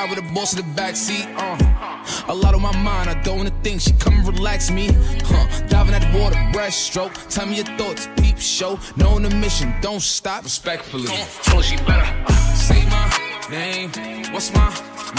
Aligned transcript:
ride 0.00 0.10
with 0.10 0.24
the 0.24 0.34
boss 0.34 0.56
in 0.56 0.58
the 0.58 0.80
backseat. 0.80 1.26
Uh. 1.36 2.32
A 2.32 2.34
lot 2.34 2.54
on 2.54 2.62
my 2.62 2.76
mind, 2.78 3.10
I 3.10 3.14
don't 3.22 3.38
wanna 3.38 3.52
think. 3.62 3.80
She 3.80 3.92
come 3.92 4.14
and 4.14 4.26
relax 4.26 4.70
me. 4.70 4.88
Huh. 5.24 5.66
Diving 5.68 5.94
at 5.94 6.02
the 6.12 6.18
water, 6.18 6.36
breaststroke. 6.52 7.12
Tell 7.28 7.46
me 7.46 7.56
your 7.56 7.70
thoughts, 7.78 8.08
peep 8.16 8.38
show. 8.38 8.78
Knowing 8.96 9.22
the 9.24 9.30
mission, 9.30 9.74
don't 9.80 10.00
stop. 10.02 10.44
Respectfully. 10.44 11.08
Told 11.42 11.64
she 11.64 11.76
better 11.78 12.08
uh, 12.26 12.54
say 12.54 12.84
my 12.86 13.06
name. 13.50 13.90
What's 14.32 14.52
my 14.54 14.68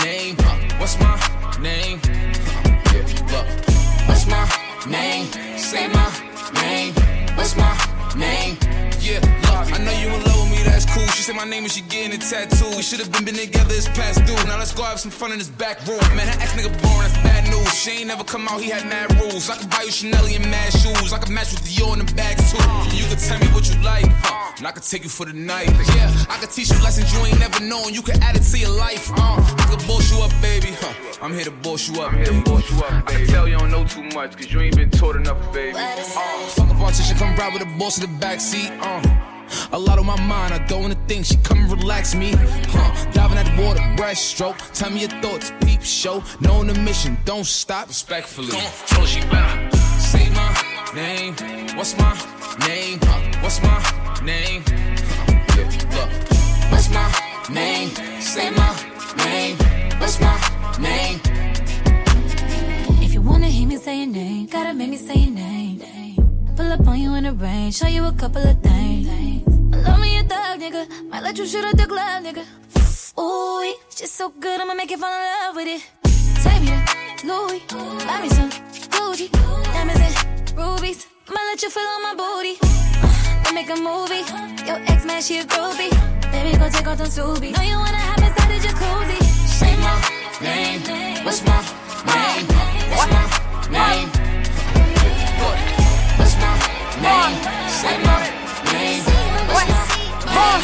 name? 0.04 0.36
Uh, 0.40 0.80
what's 0.80 0.98
my 1.00 1.16
name? 1.60 2.00
Uh, 2.04 2.70
yeah, 2.94 3.06
look. 3.34 3.48
What's 4.08 4.26
my 4.28 4.44
name? 4.88 5.26
Say 5.58 5.88
my 5.88 6.10
name. 6.62 6.94
What's 7.36 7.56
my 7.56 7.74
name? 8.16 8.58
Yeah, 9.02 9.18
look, 9.50 9.74
I 9.74 9.82
know 9.82 9.92
you 9.98 10.14
in 10.14 10.24
love 10.24 10.46
with 10.46 10.52
me, 10.52 10.62
that's 10.62 10.86
cool. 10.86 11.02
She 11.18 11.24
said 11.24 11.36
my 11.36 11.44
name 11.44 11.64
and 11.64 11.72
she 11.74 11.82
getting 11.82 12.14
a 12.14 12.22
tattoo. 12.22 12.70
We 12.78 12.84
should 12.84 13.00
have 13.00 13.12
been, 13.12 13.26
been 13.26 13.34
together, 13.34 13.74
it's 13.74 13.90
past 13.90 14.24
due. 14.30 14.38
Now 14.46 14.60
let's 14.62 14.74
go 14.78 14.84
have 14.84 15.00
some 15.00 15.10
fun 15.10 15.32
in 15.32 15.40
this 15.40 15.50
back 15.50 15.82
room. 15.88 15.98
Man, 16.14 16.30
that 16.30 16.38
ex 16.38 16.54
nigga 16.54 16.70
born, 16.86 17.10
news. 17.52 17.74
She 17.76 17.92
ain't 17.92 18.08
never 18.08 18.24
come 18.24 18.48
out, 18.48 18.62
he 18.62 18.70
had 18.70 18.88
mad 18.88 19.12
rules. 19.20 19.50
I 19.50 19.58
could 19.58 19.70
buy 19.70 19.84
you 19.84 19.92
Chanel 19.92 20.26
and 20.26 20.50
mad 20.50 20.72
shoes. 20.72 21.14
I 21.14 21.20
could 21.20 21.30
match 21.30 21.52
with 21.52 21.64
Dior 21.68 21.94
in 21.94 22.06
the 22.06 22.14
bag 22.14 22.38
too. 22.50 22.58
You 22.96 23.06
could 23.10 23.20
tell 23.20 23.40
me 23.40 23.48
what 23.54 23.70
you 23.70 23.78
like, 23.84 24.08
huh? 24.24 24.54
and 24.58 24.68
I 24.68 24.72
could 24.72 24.84
take 24.84 25.04
you 25.04 25.10
for 25.10 25.26
the 25.26 25.34
night. 25.34 25.70
Yeah, 25.96 26.10
I 26.30 26.38
could 26.40 26.52
teach 26.52 26.70
you 26.70 26.82
lessons 26.84 27.14
you 27.14 27.20
ain't 27.26 27.40
never 27.40 27.60
known. 27.64 27.94
You 27.94 28.02
could 28.02 28.18
add 28.22 28.36
it 28.36 28.44
to 28.44 28.58
your 28.58 28.76
life, 28.78 29.12
uh. 29.12 29.38
I 29.62 29.66
could 29.70 29.86
boss 29.88 30.12
you 30.12 30.22
up, 30.22 30.32
baby, 30.42 30.70
huh? 30.72 30.94
I'm 31.22 31.34
here 31.34 31.46
to 31.46 31.52
boss 31.52 31.90
you 31.90 32.02
up, 32.02 32.14
I'm 32.14 32.18
here 32.18 32.26
to 32.26 32.42
boss 32.44 32.70
you 32.72 32.78
up, 32.80 33.06
baby. 33.08 33.24
I 33.24 33.26
can 33.26 33.28
tell 33.28 33.48
you 33.48 33.58
don't 33.58 33.72
know 33.72 33.86
too 33.86 34.04
much, 34.16 34.38
cause 34.38 34.52
you 34.52 34.62
ain't 34.62 34.76
been 34.76 34.90
taught 34.90 35.16
enough, 35.16 35.54
baby. 35.54 35.78
Uh, 35.78 35.96
fuck 36.56 36.70
a 36.70 36.74
politician, 36.76 37.18
come 37.18 37.36
ride 37.36 37.54
with 37.54 37.64
the 37.64 37.78
boss 37.78 38.02
in 38.02 38.10
the 38.10 38.26
backseat, 38.26 38.70
uh. 38.82 39.31
A 39.72 39.80
lot 39.80 40.00
on 40.00 40.06
my 40.06 40.20
mind, 40.22 40.54
I 40.54 40.60
don't 40.68 40.82
wanna 40.82 41.02
think. 41.08 41.26
She 41.26 41.38
come 41.38 41.60
and 41.60 41.72
relax 41.72 42.16
me. 42.16 42.34
Huh. 42.36 43.12
Diving 43.12 43.38
at 43.38 43.46
the 43.46 43.64
water, 43.64 43.82
breaststroke. 43.98 44.58
Tell 44.74 44.90
me 44.90 45.02
your 45.02 45.22
thoughts, 45.22 45.52
peep 45.62 45.82
show. 45.82 46.24
Knowing 46.40 46.68
the 46.68 46.80
mission, 46.80 47.18
don't 47.26 47.46
stop. 47.46 47.88
Respectfully. 47.88 48.58
Told 48.88 49.08
she 49.08 49.22
better 49.22 49.70
say 50.12 50.30
my 50.30 50.52
name. 50.94 51.34
What's 51.78 51.98
my 51.98 52.14
name? 52.68 53.00
Huh. 53.04 53.42
What's 53.42 53.62
my 53.62 53.78
name? 54.24 54.64
Huh. 54.68 55.56
Yeah, 55.56 55.70
look. 55.96 56.10
What's 56.72 56.90
my 56.90 57.08
name? 57.54 57.90
Say 58.20 58.50
my 58.52 58.72
name. 59.26 59.58
What's 60.00 60.20
my 60.20 60.36
name? 60.80 61.20
If 63.06 63.14
you 63.14 63.22
wanna 63.22 63.48
hear 63.48 63.68
me 63.68 63.78
say 63.78 64.00
your 64.00 64.08
name, 64.08 64.48
gotta 64.48 64.74
make 64.74 64.90
me 64.90 64.98
say 64.98 65.16
your 65.16 65.34
name. 65.34 66.01
Pull 66.56 66.72
up 66.72 66.88
on 66.88 67.00
you 67.00 67.16
in 67.16 67.24
the 67.24 67.34
rain, 67.34 67.72
show 67.72 67.88
you 67.88 68.06
a 68.06 68.12
couple 68.12 68.42
of 68.42 68.60
things. 68.62 69.08
Love 69.88 70.00
me 70.00 70.20
a 70.20 70.24
thug, 70.24 70.60
nigga. 70.60 71.10
Might 71.10 71.24
let 71.24 71.38
you 71.38 71.46
shoot 71.46 71.64
at 71.66 71.78
the 71.78 71.86
club, 71.86 72.24
nigga. 72.24 72.46
Ooh, 73.20 73.74
she's 73.90 74.12
so 74.12 74.30
good, 74.30 74.60
I'ma 74.60 74.74
make 74.74 74.92
you 74.92 74.98
fall 74.98 75.10
in 75.10 75.22
love 75.22 75.56
with 75.56 75.68
it. 75.68 75.82
Take 76.44 76.62
me 76.62 76.72
to 77.18 77.28
Louis, 77.28 77.62
buy 78.06 78.22
me 78.22 78.30
some 78.30 78.50
Gucci, 78.92 79.32
diamonds 79.32 80.02
and 80.02 80.58
rubies. 80.58 81.08
Might 81.30 81.46
let 81.52 81.62
you 81.64 81.70
feel 81.70 81.84
on 81.84 82.04
my 82.04 82.16
booty. 82.16 82.58
Uh, 82.62 83.52
make 83.54 83.70
a 83.70 83.76
movie. 83.76 84.24
Your 84.66 84.80
ex 84.92 85.06
man, 85.06 85.22
she 85.22 85.40
a 85.40 85.44
groovy. 85.44 85.90
Baby, 86.32 86.58
go 86.58 86.70
take 86.70 86.88
off 86.88 86.98
the 86.98 87.06
Subi. 87.06 87.52
Know 87.56 87.62
you 87.62 87.78
wanna 87.78 87.98
have 87.98 88.20
inside 88.20 88.50
the 88.50 88.68
jacuzzi. 88.68 89.20
Say 89.48 89.76
my 89.78 89.94
name. 90.42 91.26
What's 91.26 91.44
my 91.46 91.60
name? 92.08 92.48
What's 92.98 93.12
my 93.72 93.96
name? 93.96 94.21
What's 97.02 97.18
my 97.18 97.34
name? 97.34 97.70
Say 97.70 97.98
my 98.06 98.22
name. 98.78 99.02
What's 99.50 99.74
my? 100.30 100.62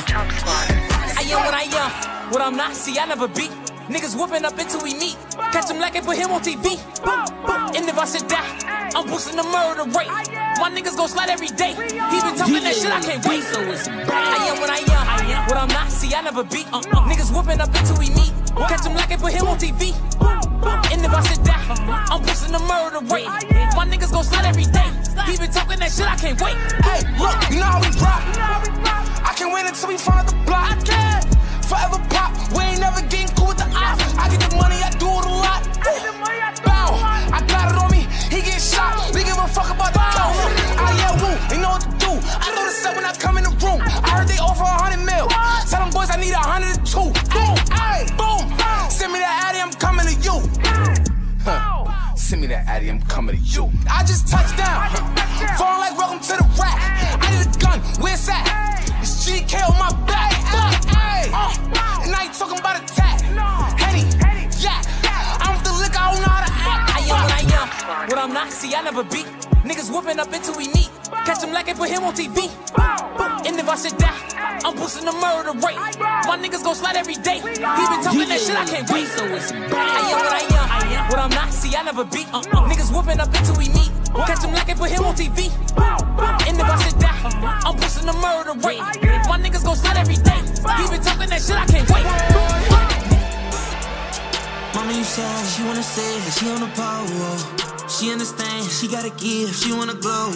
I 1.17 1.23
am 1.33 1.41
what 1.45 1.53
I 1.53 1.65
am, 1.65 2.31
what 2.31 2.41
I'm 2.41 2.55
not. 2.55 2.75
See, 2.75 2.99
I 2.99 3.05
never 3.07 3.27
beat. 3.27 3.49
Niggas 3.89 4.15
whooping 4.15 4.45
up 4.45 4.57
until 4.59 4.83
we 4.83 4.93
meet. 4.93 5.17
Catch 5.51 5.71
him 5.71 5.79
like 5.79 5.95
it, 5.95 6.03
put 6.03 6.17
him 6.17 6.29
on 6.29 6.41
TV. 6.41 6.77
Boom, 7.01 7.25
boom. 7.41 7.73
And 7.73 7.89
if 7.89 7.97
I 7.97 8.05
sit 8.05 8.29
down, 8.29 8.45
I'm 8.93 9.07
boosting 9.07 9.37
the 9.37 9.43
murder 9.49 9.89
rate. 9.97 10.13
My 10.61 10.69
niggas 10.69 10.95
gon' 10.95 11.09
slide 11.09 11.29
every 11.29 11.47
day. 11.47 11.73
He 11.73 12.21
been 12.21 12.37
talking 12.37 12.61
that 12.61 12.75
shit, 12.75 12.91
I 12.91 13.01
can't 13.01 13.25
wait. 13.25 13.41
So 13.41 13.61
it's 13.71 13.87
I 13.87 14.53
am 14.53 14.59
what 14.61 14.69
I 14.69 14.85
am, 14.93 15.47
what 15.47 15.57
I'm 15.57 15.69
not. 15.69 15.89
See, 15.89 16.13
I 16.13 16.21
never 16.21 16.43
beat. 16.43 16.67
Uh, 16.71 16.77
uh. 16.77 17.09
Niggas 17.09 17.33
whooping 17.33 17.61
up 17.61 17.73
until 17.73 17.97
we 17.97 18.09
meet. 18.13 18.33
Catch 18.69 18.85
him 18.85 18.93
like 18.93 19.09
it, 19.09 19.19
put 19.19 19.33
him 19.33 19.47
on 19.47 19.57
TV. 19.57 19.89
And 20.93 21.01
if 21.01 21.13
I 21.13 21.21
sit 21.21 21.43
down, 21.43 21.65
I'm 22.13 22.21
boosting 22.21 22.51
the 22.51 22.59
murder 22.59 23.01
rate. 23.09 23.25
My 23.73 23.87
niggas 23.89 24.11
gon' 24.11 24.23
slide 24.23 24.45
every 24.45 24.65
day. 24.65 24.96
He 25.27 25.35
been 25.35 25.51
talking 25.51 25.77
that 25.79 25.91
shit, 25.91 26.07
I 26.07 26.15
can't 26.15 26.39
wait. 26.39 26.55
Hey, 26.87 27.03
look, 27.19 27.35
you 27.51 27.59
know 27.59 27.67
how 27.67 27.83
we 27.83 27.91
rock. 27.99 28.23
I 29.27 29.35
can 29.35 29.51
win 29.51 29.67
until 29.67 29.91
we 29.91 29.97
find 29.99 30.23
the 30.23 30.31
block. 30.47 30.71
I 30.71 30.79
can 30.79 31.19
forever 31.67 31.99
pop. 32.07 32.31
We 32.55 32.63
ain't 32.63 32.79
never 32.79 33.03
getting 33.11 33.27
cool 33.35 33.51
with 33.51 33.59
the 33.59 33.67
ops. 33.67 34.07
I 34.15 34.31
get 34.31 34.39
the 34.39 34.55
money, 34.55 34.79
I 34.79 34.87
do 34.95 35.11
it 35.11 35.27
a 35.27 35.33
lot. 35.43 35.67
Bow, 36.63 36.95
I 37.35 37.43
got 37.43 37.75
it 37.75 37.77
on 37.77 37.91
me. 37.91 38.07
He 38.31 38.39
get 38.39 38.63
shot. 38.63 39.11
We 39.11 39.27
give 39.27 39.35
a 39.35 39.51
fuck 39.51 39.67
about 39.67 39.91
the 39.91 39.99
dough. 40.15 40.31
I 40.79 40.95
yeah, 40.95 41.11
woo, 41.19 41.35
they 41.51 41.59
know 41.59 41.75
what 41.75 41.83
to 41.83 41.91
do. 41.99 42.11
I 42.23 42.47
know 42.55 42.63
the 42.63 42.71
set 42.71 42.95
when 42.95 43.03
I 43.03 43.11
come 43.11 43.35
in 43.35 43.43
the 43.43 43.51
room. 43.59 43.83
I 43.83 44.23
heard 44.23 44.31
they 44.31 44.39
offer 44.39 44.63
a 44.63 44.79
hundred 44.79 45.03
mil. 45.03 45.27
Tell 45.67 45.83
them 45.83 45.91
boys 45.91 46.07
I 46.07 46.15
need 46.23 46.31
a 46.31 46.39
hundred 46.39 46.79
and 46.79 46.87
two. 46.87 47.11
Boom, 47.35 47.56
Send 52.27 52.41
me 52.41 52.47
that 52.47 52.67
addy, 52.67 52.89
I'm 52.89 52.99
coming 53.03 53.37
to 53.37 53.41
you. 53.41 53.71
I 53.89 54.03
just 54.03 54.27
touched 54.27 54.57
down. 54.57 54.91
Falling 55.55 55.79
like 55.79 55.97
welcome 55.97 56.19
to 56.19 56.35
the 56.35 56.43
rack. 56.59 56.75
I 57.23 57.31
need 57.31 57.55
a 57.55 57.57
gun, 57.57 57.79
where's 58.03 58.25
that? 58.25 58.83
It's 58.99 59.23
GK 59.23 59.63
on 59.63 59.79
my 59.79 59.95
back. 60.05 60.35
Ay, 60.91 61.31
uh, 61.31 62.03
and 62.03 62.13
I 62.13 62.25
ain't 62.25 62.33
talking 62.33 62.59
about 62.59 62.83
a 62.83 62.85
tat. 62.85 63.21
Henny, 63.79 64.03
yeah. 64.59 64.83
I'm 65.39 65.55
the 65.63 65.71
liquor, 65.71 65.99
I 66.03 66.11
don't 66.11 66.19
know 66.19 66.27
how 66.27 66.43
to 66.43 66.51
act. 66.51 66.91
I 66.91 66.99
am 66.99 67.15
what 67.15 67.31
I 67.31 68.03
am, 68.03 68.09
what 68.09 68.19
I'm 68.19 68.33
not. 68.33 68.51
See, 68.51 68.75
I 68.75 68.81
never 68.81 69.05
beat. 69.05 69.46
Niggas 69.67 69.91
whooping 69.91 70.17
up 70.17 70.31
until 70.31 70.55
we 70.55 70.67
meet. 70.69 70.89
Catch 71.25 71.43
him 71.43 71.51
like 71.51 71.67
it, 71.67 71.75
put 71.75 71.89
him 71.89 72.01
on 72.05 72.13
TV. 72.13 72.47
And 73.45 73.59
if 73.59 73.67
I 73.67 73.75
sit 73.75 73.97
down, 73.99 74.15
I'm 74.63 74.73
boosting 74.77 75.03
the 75.03 75.11
murder 75.11 75.51
rate. 75.59 75.75
My 76.23 76.39
niggas 76.39 76.63
gon' 76.63 76.75
slide 76.75 76.95
every 76.95 77.15
day. 77.15 77.43
He 77.43 77.83
been 77.91 77.99
talking 77.99 78.31
that 78.31 78.39
shit, 78.39 78.55
I 78.55 78.63
can't 78.63 78.89
wait. 78.89 79.07
So 79.07 79.25
it's 79.35 79.51
I 79.51 80.07
am 80.07 80.23
what 80.23 80.31
I 80.31 80.43
am, 80.95 81.09
what 81.09 81.19
I'm 81.19 81.29
not. 81.31 81.51
See, 81.51 81.75
I 81.75 81.83
never 81.83 82.05
beat. 82.05 82.31
Uh, 82.33 82.39
uh. 82.39 82.69
Niggas 82.71 82.95
whooping 82.95 83.19
up 83.19 83.27
until 83.27 83.57
we 83.57 83.67
meet. 83.75 83.91
Catch 84.15 84.45
him 84.45 84.53
like 84.53 84.69
it, 84.69 84.77
put 84.77 84.89
him 84.89 85.03
on 85.03 85.15
TV. 85.15 85.51
And 86.47 86.55
if 86.55 86.63
I 86.63 86.77
sit 86.87 86.97
down, 86.99 87.19
I'm 87.67 87.75
boosting 87.75 88.05
the 88.05 88.13
murder 88.23 88.55
rate. 88.63 88.79
My 89.27 89.35
niggas 89.35 89.65
gon' 89.65 89.75
slide 89.75 89.97
every 89.97 90.15
day. 90.15 90.47
He 90.79 90.87
been 90.87 91.03
talking 91.03 91.27
that 91.27 91.41
shit, 91.43 91.59
I 91.59 91.65
can't 91.67 91.89
wait. 91.91 92.96
Mama, 94.75 94.93
you 94.93 95.03
said 95.03 95.45
she 95.53 95.63
wanna 95.63 95.83
say 95.83 96.19
she 96.31 96.49
on 96.49 96.61
the 96.61 96.71
pole. 96.75 97.87
She 97.89 98.11
understand, 98.11 98.69
she 98.69 98.87
gotta 98.87 99.09
give, 99.11 99.55
she 99.55 99.71
wanna 99.71 99.95
glow. 99.95 100.31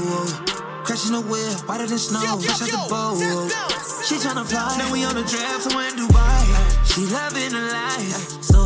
Crashing 0.84 1.14
the 1.14 1.22
whip, 1.22 1.68
whiter 1.68 1.86
than 1.86 1.98
snow, 2.00 2.38
fresh 2.40 2.62
out 2.62 2.70
the 2.70 2.90
bowl. 2.90 3.50
She 4.08 4.16
tryna 4.16 4.46
fly, 4.46 4.76
now 4.78 4.92
we 4.92 5.04
on 5.06 5.16
the 5.16 5.24
draft 5.24 5.64
somewhere 5.64 5.88
in 5.90 5.96
Dubai. 5.96 6.42
She 6.86 7.06
loving 7.06 7.52
the 7.52 7.62
life, 7.72 8.44
so 8.44 8.61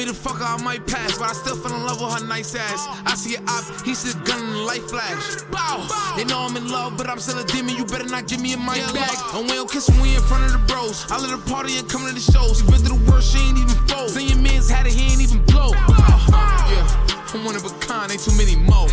me 0.00 0.06
the 0.06 0.16
fucker, 0.16 0.48
I 0.48 0.56
might 0.62 0.86
pass, 0.86 1.18
but 1.18 1.28
I 1.28 1.32
still 1.32 1.56
fell 1.56 1.76
in 1.76 1.84
love 1.84 2.00
with 2.00 2.12
her 2.16 2.24
nice 2.26 2.54
ass. 2.54 2.88
I 3.04 3.14
see 3.14 3.36
a 3.36 3.40
op, 3.44 3.64
he 3.84 3.94
said 3.94 4.16
gun 4.24 4.40
and 4.40 4.64
light 4.64 4.80
flash. 4.88 5.42
Bow. 5.52 5.84
They 6.16 6.24
know 6.24 6.40
I'm 6.40 6.56
in 6.56 6.70
love, 6.70 6.96
but 6.96 7.08
I'm 7.08 7.20
still 7.20 7.38
a 7.38 7.44
demon. 7.44 7.76
You 7.76 7.84
better 7.84 8.08
not 8.08 8.26
give 8.26 8.40
me 8.40 8.54
a 8.54 8.56
mic 8.56 8.80
yeah, 8.80 8.92
bag. 8.92 9.16
And 9.34 9.44
we 9.44 9.60
don't 9.60 9.70
kiss 9.70 9.90
when 9.90 10.00
we 10.00 10.16
in 10.16 10.22
front 10.22 10.44
of 10.48 10.52
the 10.56 10.62
bros. 10.72 11.04
I 11.10 11.20
let 11.20 11.28
her 11.28 11.42
party 11.52 11.76
and 11.76 11.86
come 11.88 12.08
to 12.08 12.14
the 12.14 12.20
shows. 12.20 12.58
She 12.58 12.64
been 12.64 12.80
through 12.80 12.96
the 12.96 13.10
worst, 13.12 13.32
she 13.32 13.44
ain't 13.44 13.58
even 13.58 13.76
fold. 13.92 14.10
Then 14.16 14.24
your 14.24 14.40
man's 14.40 14.70
had 14.70 14.86
it, 14.86 14.94
he 14.94 15.12
ain't 15.12 15.20
even 15.20 15.44
blow. 15.44 15.76
Uh-huh. 15.76 16.32
Yeah, 16.72 17.36
I'm 17.36 17.44
one 17.44 17.56
of 17.56 17.64
a 17.68 17.72
kind, 17.84 18.08
ain't 18.10 18.24
too 18.24 18.32
many 18.40 18.56
more. 18.56 18.88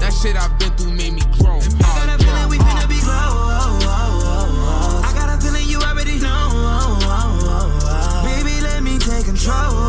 That 0.00 0.16
shit 0.16 0.32
I've 0.32 0.56
been 0.56 0.72
through 0.80 0.96
made 0.96 1.12
me 1.12 1.22
grow. 1.36 1.60
Uh, 1.60 2.08
yeah. 2.08 2.48
we 2.48 2.56
finna 2.56 2.88
be 2.88 3.00
grown. 3.04 3.36
Oh, 3.52 3.84
oh, 3.84 5.04
oh, 5.04 5.04
I 5.04 5.12
got 5.12 5.28
a 5.28 5.36
feeling 5.44 5.68
you 5.68 5.78
already 5.84 6.16
know. 6.24 6.56
Baby, 8.24 8.64
let 8.64 8.80
me 8.82 8.96
take 8.96 9.28
control. 9.28 9.81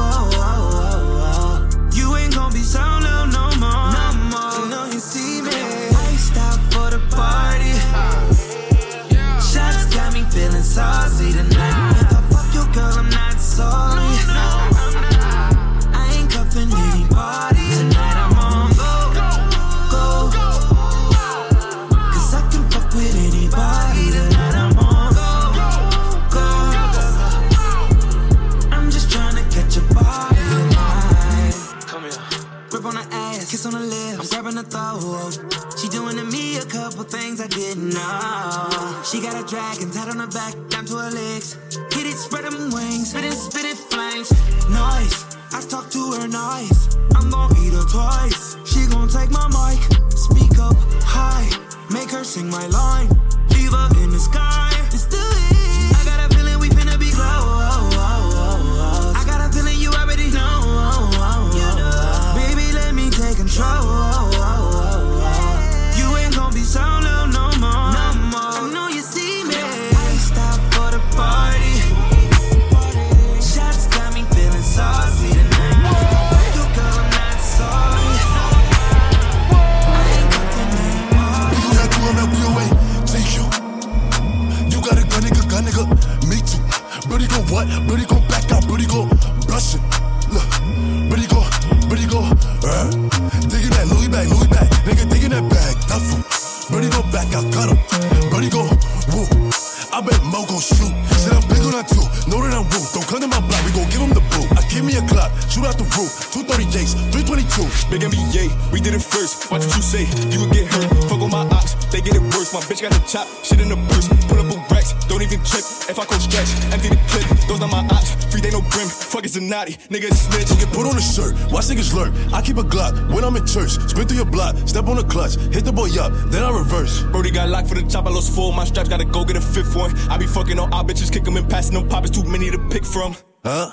Naughty, 119.53 119.73
nigga 119.94 120.09
snitch. 120.11 120.50
Get 120.59 120.69
put 120.73 120.88
on 120.89 120.97
a 120.97 121.01
shirt, 121.01 121.33
watch 121.53 121.65
niggas 121.69 121.94
lurk. 121.94 122.11
I 122.33 122.41
keep 122.41 122.57
a 122.57 122.63
Glock 122.63 122.94
when 123.13 123.23
I'm 123.23 123.35
in 123.35 123.45
church. 123.45 123.71
Spin 123.91 124.07
through 124.07 124.17
your 124.17 124.25
block, 124.38 124.55
step 124.67 124.88
on 124.88 124.97
the 124.97 125.03
clutch, 125.03 125.35
hit 125.53 125.63
the 125.63 125.71
boy 125.71 125.89
up, 126.01 126.11
then 126.31 126.41
I 126.44 126.50
reverse. 126.50 127.03
Brody 127.13 127.29
got 127.29 127.50
locked 127.50 127.69
for 127.69 127.75
the 127.75 127.83
chop, 127.83 128.07
I 128.07 128.09
lost 128.09 128.33
four. 128.33 128.51
My 128.51 128.65
straps 128.65 128.89
gotta 128.89 129.05
go 129.05 129.23
get 129.23 129.38
a 129.38 129.41
fifth 129.41 129.75
one. 129.75 129.94
I 130.09 130.17
be 130.17 130.25
fucking 130.25 130.57
on 130.57 130.73
our 130.73 130.83
bitches, 130.83 131.11
kick 131.13 131.27
'em 131.27 131.38
and 131.38 131.47
passing 131.47 131.75
them 131.75 131.88
pop. 131.88 132.03
It's 132.03 132.17
too 132.17 132.23
many 132.27 132.50
to 132.50 132.57
pick 132.73 132.83
from. 132.83 133.15
Huh? 133.45 133.69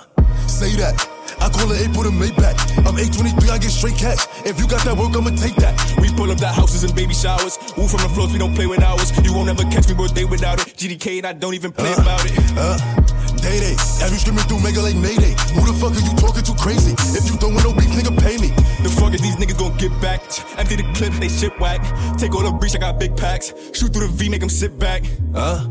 Say 0.47 0.77
that. 0.77 0.95
I 1.41 1.49
call 1.49 1.71
it 1.73 1.81
8 1.81 1.95
put 1.95 2.07
a 2.07 2.11
Maybach. 2.11 2.57
I'm 2.87 2.99
823, 2.99 3.49
I 3.51 3.59
get 3.59 3.71
straight 3.71 3.97
cash. 3.97 4.27
If 4.45 4.59
you 4.61 4.67
got 4.69 4.85
that 4.85 4.97
work, 4.97 5.17
I'ma 5.17 5.31
take 5.31 5.57
that. 5.57 5.73
We 6.03 6.13
pull 6.13 6.31
up 6.31 6.39
that 6.39 6.55
houses 6.55 6.85
and 6.85 6.95
baby 6.95 7.15
showers. 7.15 7.57
Woo 7.79 7.89
from 7.89 8.03
the 8.03 8.11
floors, 8.11 8.33
we 8.33 8.39
don't 8.39 8.55
play 8.55 8.67
with 8.67 8.83
ours. 8.83 9.13
You 9.25 9.33
won't 9.33 9.49
ever 9.49 9.63
catch 9.71 9.89
me 9.89 9.95
birthday 9.95 10.25
without 10.25 10.61
it. 10.61 10.75
GDK 10.77 11.19
and 11.19 11.27
I 11.27 11.33
don't 11.33 11.55
even 11.55 11.73
play 11.73 11.93
Huh? 11.95 12.03
about 12.03 12.25
it. 12.27 12.33
Huh? 12.55 12.77
Day 13.41 13.59
day, 13.59 13.77
have 14.05 14.13
you 14.13 14.21
screaming 14.21 14.45
through 14.45 14.61
mega 14.61 14.83
like 14.85 14.97
Mayday? 14.97 15.33
Who 15.57 15.65
the 15.65 15.73
fuck 15.81 15.97
are 15.97 16.05
you 16.05 16.13
talking 16.21 16.45
to 16.45 16.55
crazy? 16.61 16.93
If 17.17 17.25
you 17.33 17.41
don't 17.41 17.57
want 17.57 17.65
no 17.65 17.73
beef, 17.73 17.89
nigga, 17.97 18.13
pay 18.21 18.37
me. 18.37 18.53
The 18.85 18.93
fuck 18.93 19.15
is 19.15 19.23
these 19.25 19.37
niggas 19.37 19.57
gonna 19.59 19.77
get 19.81 19.93
back? 20.01 20.21
Empty 20.61 20.77
the 20.77 20.87
clip, 20.93 21.13
they 21.17 21.29
shit 21.29 21.59
whack. 21.59 21.81
Take 22.19 22.35
all 22.35 22.45
the 22.45 22.53
breach, 22.53 22.77
I 22.77 22.79
got 22.79 23.01
big 23.01 23.17
packs. 23.17 23.55
Shoot 23.73 23.93
through 23.93 24.09
the 24.09 24.13
V, 24.13 24.29
make 24.29 24.41
them 24.41 24.51
sit 24.51 24.79
back. 24.79 25.05
Huh? 25.33 25.67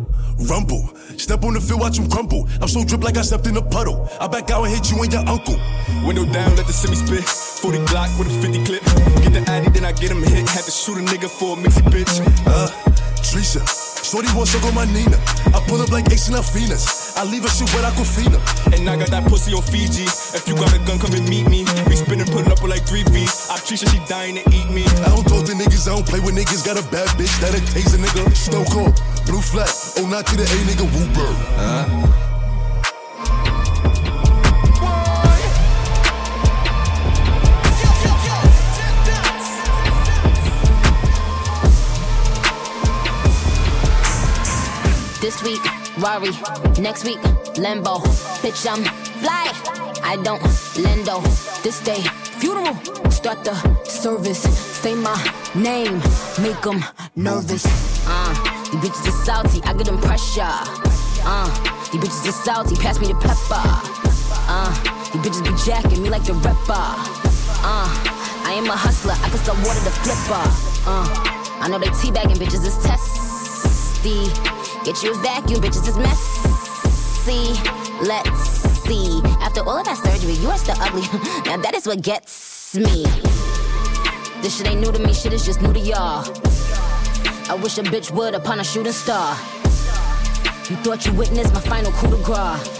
Rumble. 0.50 0.82
Step 1.18 1.44
on 1.44 1.54
the 1.54 1.62
field, 1.62 1.82
watch 1.82 2.00
him 2.00 2.10
crumble. 2.10 2.50
I'm 2.60 2.68
so 2.68 2.84
drip 2.84 3.04
like 3.04 3.18
I 3.18 3.22
stepped 3.22 3.46
in 3.46 3.56
a 3.58 3.62
puddle. 3.62 4.10
I 4.20 4.26
back 4.26 4.50
out 4.50 4.66
and 4.66 4.74
hit 4.74 4.90
you 4.90 4.98
and 5.04 5.14
your 5.14 5.28
uncle. 5.30 5.60
Window 6.08 6.26
down, 6.26 6.56
let 6.56 6.66
the 6.66 6.74
semi 6.74 6.96
spit. 6.96 7.22
40 7.24 7.86
Glock 7.86 8.10
with 8.18 8.34
a 8.34 8.36
50 8.42 8.66
clip. 8.66 8.82
Get 9.22 9.34
the 9.38 9.44
addy, 9.46 9.70
then 9.70 9.86
I 9.86 9.92
get 9.92 10.10
him 10.10 10.24
hit. 10.24 10.48
Had 10.50 10.64
to 10.66 10.72
shoot 10.72 10.98
a 10.98 11.06
nigga 11.06 11.30
for 11.30 11.54
a 11.54 11.62
mixy 11.62 11.86
bitch. 11.92 12.18
Uh, 12.48 12.68
Trisha. 13.22 13.62
Shorty 14.04 14.30
wants 14.34 14.56
to 14.56 14.62
go 14.62 14.72
my 14.72 14.86
Nina. 14.86 15.18
I 15.54 15.62
pull 15.68 15.82
up 15.82 15.92
like 15.92 16.10
Ace 16.12 16.30
and 16.30 16.44
Venus. 16.50 17.09
I 17.20 17.26
leave 17.26 17.44
her 17.44 17.50
shit 17.50 17.68
wet 17.76 17.84
Aquafina. 17.84 18.40
And 18.72 18.90
I 18.90 18.96
got 18.96 19.12
that 19.12 19.28
pussy 19.28 19.52
on 19.52 19.62
Fiji. 19.62 20.08
If 20.32 20.48
you 20.48 20.56
got 20.56 20.72
a 20.72 20.80
gun, 20.88 21.00
come 21.00 21.12
and 21.12 21.28
meet 21.28 21.50
me. 21.50 21.68
We 21.84 22.00
spinning, 22.00 22.26
putting 22.26 22.48
up 22.50 22.64
with 22.64 22.72
like 22.72 22.88
three 22.88 23.04
V's. 23.04 23.52
I 23.52 23.60
Trisha, 23.60 23.92
she 23.92 24.00
dying 24.08 24.36
to 24.40 24.44
eat 24.56 24.72
me. 24.72 24.88
I 25.04 25.12
don't 25.12 25.28
talk 25.28 25.44
to 25.48 25.52
niggas, 25.52 25.84
I 25.92 26.00
don't 26.00 26.08
play 26.08 26.22
with 26.22 26.32
niggas. 26.34 26.64
Got 26.66 26.80
a 26.80 26.86
bad 26.88 27.10
bitch 27.20 27.36
that'll 27.44 27.60
taste 27.76 27.94
a 27.94 28.00
nigga. 28.00 28.24
Snow 28.32 28.64
cold, 28.72 28.96
blue 29.28 29.42
flat. 29.42 29.68
Oh, 30.00 30.08
not 30.08 30.28
to 30.28 30.38
the 30.38 30.44
A 30.48 30.58
nigga, 30.64 30.88
woo 30.96 31.12
bird. 31.12 31.36
This 45.20 45.44
week, 45.44 45.79
Rari. 46.00 46.32
Next 46.82 47.04
week, 47.04 47.20
Lambo. 47.60 48.00
Bitch, 48.42 48.66
I'm 48.72 48.84
fly. 49.20 49.52
I 50.04 50.16
don't 50.24 50.42
lendo. 50.80 51.22
This 51.62 51.82
day, 51.82 52.02
funeral. 52.40 52.76
Start 53.12 53.44
the 53.44 53.54
service. 53.84 54.42
Say 54.82 54.96
my 54.96 55.16
name. 55.56 56.00
Make 56.42 56.62
them 56.62 56.84
nervous. 57.16 57.66
Uh, 58.08 58.32
you 58.72 58.80
bitches 58.80 59.08
are 59.08 59.26
salty. 59.26 59.62
I 59.64 59.74
get 59.74 59.88
them 59.88 60.00
pressure. 60.00 60.56
Uh, 61.26 61.50
you 61.92 62.00
bitches 62.00 62.30
are 62.30 62.44
salty. 62.46 62.76
Pass 62.76 63.00
me 63.00 63.08
the 63.08 63.16
pepper. 63.16 63.60
Uh, 64.48 64.72
you 65.14 65.20
bitches 65.20 65.44
be 65.44 65.52
jacking 65.66 66.02
me 66.02 66.10
like 66.10 66.24
the 66.24 66.34
rapper. 66.34 66.88
Uh, 67.62 67.90
I 68.48 68.54
am 68.56 68.66
a 68.68 68.76
hustler. 68.76 69.14
I 69.14 69.30
can 69.30 69.40
sell 69.40 69.56
water 69.56 69.84
to 69.84 69.92
flipper. 69.92 70.46
Uh, 70.88 71.06
I 71.62 71.68
know 71.68 71.78
they 71.78 71.88
teabagging 71.88 72.38
bitches 72.38 72.66
is 72.66 72.78
testy. 72.84 74.59
Get 74.86 75.04
you 75.04 75.12
a 75.12 75.18
vacuum, 75.22 75.62
bitches 75.62 75.88
is 75.88 75.98
messy. 75.98 77.54
Let's 78.02 78.40
see. 78.88 79.22
After 79.42 79.62
all 79.62 79.78
of 79.78 79.86
that 79.86 79.98
surgery, 79.98 80.34
you 80.34 80.50
are 80.50 80.58
still 80.58 80.78
ugly. 80.80 81.02
now 81.46 81.58
that 81.58 81.76
is 81.76 81.86
what 81.86 82.02
gets 82.02 82.76
me. 82.76 83.04
This 84.42 84.58
shit 84.58 84.68
ain't 84.68 84.80
new 84.80 84.92
to 84.92 85.00
me, 85.00 85.14
shit 85.14 85.34
is 85.34 85.46
just 85.46 85.62
new 85.62 85.74
to 85.74 85.80
y'all. 85.80 86.24
I 87.50 87.60
wish 87.62 87.78
a 87.78 87.84
bitch 87.84 88.10
would 88.12 88.36
upon 88.36 88.62
a 88.62 88.64
shooting 88.64 88.94
star. 88.94 89.36
You 90.70 90.78
thought 90.78 91.06
you 91.06 91.14
witnessed 91.14 91.54
my 91.54 91.60
final 91.60 91.92
coup 91.92 92.10
de 92.10 92.24
grace. 92.24 92.80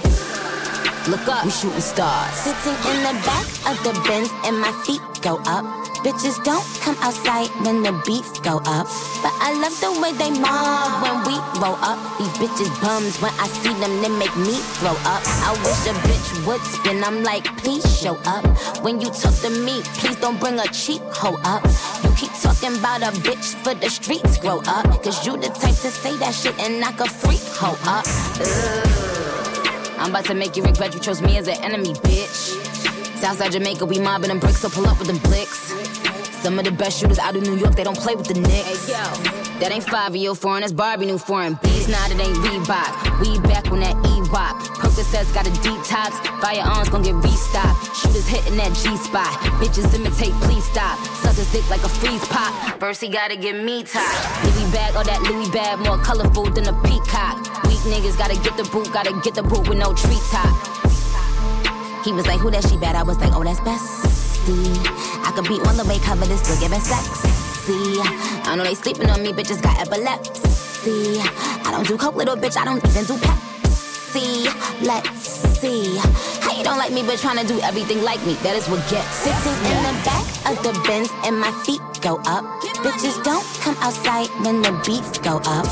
Look 1.10 1.28
up, 1.28 1.44
we 1.44 1.52
shooting 1.52 1.82
stars. 1.82 2.34
Sitting 2.34 2.80
in 2.92 3.04
the 3.04 3.14
back 3.26 3.46
of 3.68 3.84
the 3.84 4.00
Benz 4.08 4.30
and 4.46 4.58
my 4.60 4.72
feet 4.86 5.02
go 5.22 5.42
up. 5.46 5.79
Bitches 6.00 6.42
don't 6.46 6.64
come 6.80 6.96
outside 7.02 7.50
when 7.66 7.84
the 7.84 7.92
beats 8.06 8.40
go 8.40 8.58
up. 8.64 8.88
But 9.22 9.36
I 9.44 9.52
love 9.60 9.76
the 9.82 9.92
way 10.00 10.14
they 10.14 10.32
mob 10.32 11.04
when 11.04 11.28
we 11.28 11.36
roll 11.60 11.76
up. 11.84 12.00
These 12.18 12.32
bitches 12.40 12.72
bums 12.82 13.20
when 13.22 13.34
I 13.36 13.48
see 13.48 13.74
them, 13.84 14.02
they 14.02 14.08
make 14.08 14.36
me 14.38 14.56
throw 14.80 14.96
up. 15.04 15.22
I 15.44 15.52
wish 15.60 15.92
a 15.92 15.94
bitch 16.08 16.48
would 16.48 16.62
spin. 16.62 17.04
I'm 17.04 17.22
like, 17.24 17.44
please 17.58 17.84
show 18.00 18.16
up. 18.26 18.46
When 18.82 19.02
you 19.02 19.10
talk 19.10 19.36
to 19.44 19.50
me, 19.50 19.82
please 20.00 20.16
don't 20.16 20.40
bring 20.40 20.58
a 20.58 20.68
cheap 20.68 21.02
hoe 21.12 21.38
up. 21.44 21.66
You 22.04 22.16
keep 22.16 22.32
talking 22.40 22.78
about 22.78 23.02
a 23.02 23.12
bitch 23.20 23.56
for 23.64 23.74
the 23.74 23.90
streets, 23.90 24.38
grow 24.38 24.62
up. 24.68 25.04
Cause 25.04 25.26
you 25.26 25.36
the 25.36 25.50
type 25.50 25.76
to 25.84 25.92
say 25.92 26.16
that 26.18 26.34
shit 26.34 26.58
and 26.60 26.80
knock 26.80 27.02
a 27.02 27.10
freak 27.10 27.44
hoe 27.60 27.78
up. 27.84 28.06
I'm 30.00 30.12
about 30.12 30.26
to 30.26 30.34
make 30.34 30.56
you 30.56 30.64
regret 30.64 30.94
you 30.94 31.02
chose 31.02 31.22
me 31.22 31.38
as 31.38 31.50
an 31.50 31.62
enemy, 31.62 31.94
bitch. 31.94 32.56
Southside 33.20 33.52
Jamaica, 33.52 33.86
we 33.86 34.00
mobbing 34.00 34.30
them 34.30 34.40
bricks, 34.40 34.62
so 34.62 34.70
pull 34.70 34.88
up 34.88 34.98
with 34.98 35.08
them 35.08 35.18
blicks. 35.18 35.74
Some 36.42 36.58
of 36.58 36.64
the 36.64 36.72
best 36.72 37.00
shooters 37.00 37.20
out 37.20 37.36
of 37.36 37.44
New 37.44 37.58
York, 37.58 37.76
they 37.76 37.84
don't 37.84 37.98
play 37.98 38.16
with 38.16 38.28
the 38.28 38.40
Knicks. 38.40 38.88
That 39.60 39.72
ain't 39.72 39.84
five 39.84 40.16
year 40.16 40.34
foreign, 40.34 40.62
that's 40.62 40.72
Barbie 40.72 41.06
new 41.06 41.18
foreign. 41.18 41.60
Bees 41.62 41.90
now, 41.90 42.08
that 42.08 42.16
ain't 42.16 42.38
Reebok. 42.40 43.20
We 43.20 43.40
back 43.44 43.70
on 43.72 43.82
that 43.82 43.96
E-Rock. 44.16 44.56
Percocets 44.80 45.34
got 45.34 45.46
a 45.46 45.52
detox. 45.60 46.16
Firearms 46.40 46.88
gon' 46.88 47.04
get 47.04 47.16
restocked. 47.16 47.92
Shooters 47.94 48.26
hitting 48.26 48.56
that 48.56 48.72
G 48.72 48.96
spot. 49.04 49.28
Bitches 49.60 49.94
imitate, 49.94 50.32
please 50.48 50.64
stop. 50.64 50.98
Suckers 51.20 51.52
dick 51.52 51.70
like 51.70 51.84
a 51.84 51.90
freeze 51.90 52.26
pop. 52.30 52.80
First 52.80 53.02
he 53.02 53.10
gotta 53.10 53.36
get 53.36 53.62
me 53.62 53.84
top. 53.84 54.08
Louis 54.48 54.72
bag, 54.72 54.96
or 54.96 55.04
that 55.04 55.20
Louis 55.28 55.50
bag, 55.50 55.80
more 55.80 55.98
colorful 56.00 56.50
than 56.50 56.68
a 56.72 56.76
peacock. 56.88 57.36
Weak 57.68 57.84
niggas 57.84 58.18
gotta 58.18 58.40
get 58.40 58.56
the 58.56 58.64
boot, 58.72 58.88
gotta 58.94 59.12
get 59.26 59.36
the 59.36 59.44
boot 59.44 59.68
with 59.68 59.78
no 59.78 59.94
treetop. 59.94 60.56
He 62.06 62.14
was 62.14 62.26
like, 62.26 62.40
who 62.40 62.50
that 62.52 62.64
she 62.64 62.78
bad? 62.78 62.96
I 62.96 63.04
was 63.04 63.18
like, 63.20 63.36
oh, 63.36 63.44
that's 63.44 63.60
Bestie. 63.60 65.09
I 65.30 65.32
could 65.32 65.46
be 65.46 65.62
on 65.62 65.78
the 65.78 65.86
way, 65.86 66.00
cover 66.00 66.26
this, 66.26 66.42
look 66.50 66.60
giving 66.60 66.82
sexy. 66.82 68.02
I 68.50 68.56
know 68.58 68.64
they 68.64 68.74
sleeping 68.74 69.12
on 69.12 69.22
me, 69.22 69.32
bitches 69.32 69.62
got 69.62 69.78
epilepsy. 69.78 71.22
I 71.22 71.70
don't 71.70 71.86
do 71.86 72.00
coke, 72.02 72.16
little 72.16 72.36
bitch, 72.36 72.58
I 72.58 72.66
don't 72.66 72.82
even 72.82 73.06
do 73.06 73.14
Pepsi. 73.14 74.50
Let's 74.82 75.30
see. 75.62 76.02
How 76.42 76.58
you 76.58 76.64
don't 76.64 76.80
like 76.80 76.92
me, 76.92 77.04
but 77.04 77.20
trying 77.20 77.38
to 77.38 77.46
do 77.46 77.62
everything 77.62 78.02
like 78.02 78.18
me? 78.26 78.42
That 78.42 78.58
is 78.58 78.66
what 78.74 78.82
gets. 78.90 79.06
Sitting 79.22 79.54
in 79.70 79.78
the 79.86 79.94
back 80.02 80.26
of 80.50 80.58
the 80.66 80.74
Benz 80.90 81.14
and 81.22 81.38
my 81.38 81.54
feet 81.62 81.82
go 82.02 82.18
up. 82.26 82.42
Bitches 82.82 83.22
don't 83.24 83.46
come 83.62 83.78
outside 83.86 84.34
when 84.42 84.64
the 84.66 84.74
beats 84.82 85.20
go 85.22 85.38
up. 85.46 85.70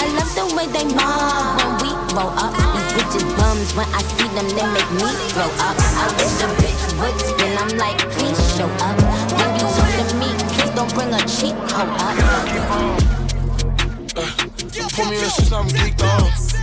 I 0.00 0.08
love 0.16 0.32
the 0.32 0.48
way 0.56 0.64
they 0.72 0.88
mob 0.96 1.60
when 1.60 1.76
we 1.84 1.92
roll 2.16 2.32
up. 2.40 2.56
These 2.56 2.88
bitches 2.96 3.28
bums 3.36 3.68
when 3.76 3.84
I 3.92 4.00
see 4.16 4.32
them, 4.32 4.48
they 4.48 4.64
make 4.64 4.90
me 4.96 5.12
throw 5.36 5.44
up. 5.60 5.76
I 5.76 6.08
wish 6.16 6.40
a 6.40 6.48
bitch 6.56 6.73
would 6.98 7.20
spin. 7.20 7.56
I'm 7.58 7.76
like, 7.78 7.98
please 8.14 8.40
show 8.56 8.68
up. 8.80 8.96
When 9.38 9.50
you 9.56 9.66
talk 9.76 9.94
to 10.08 10.16
me, 10.16 10.30
please 10.54 10.70
don't 10.74 10.92
bring 10.94 11.12
a 11.12 11.20
cheap 11.26 11.56
hoe 11.70 11.88
up. 11.88 12.16
Uh, 14.16 14.30
put 14.94 15.06
me 15.10 15.16
in 15.18 15.30
since 15.30 15.52
I'm 15.52 15.68
geeked 15.68 16.02
off. 16.02 16.54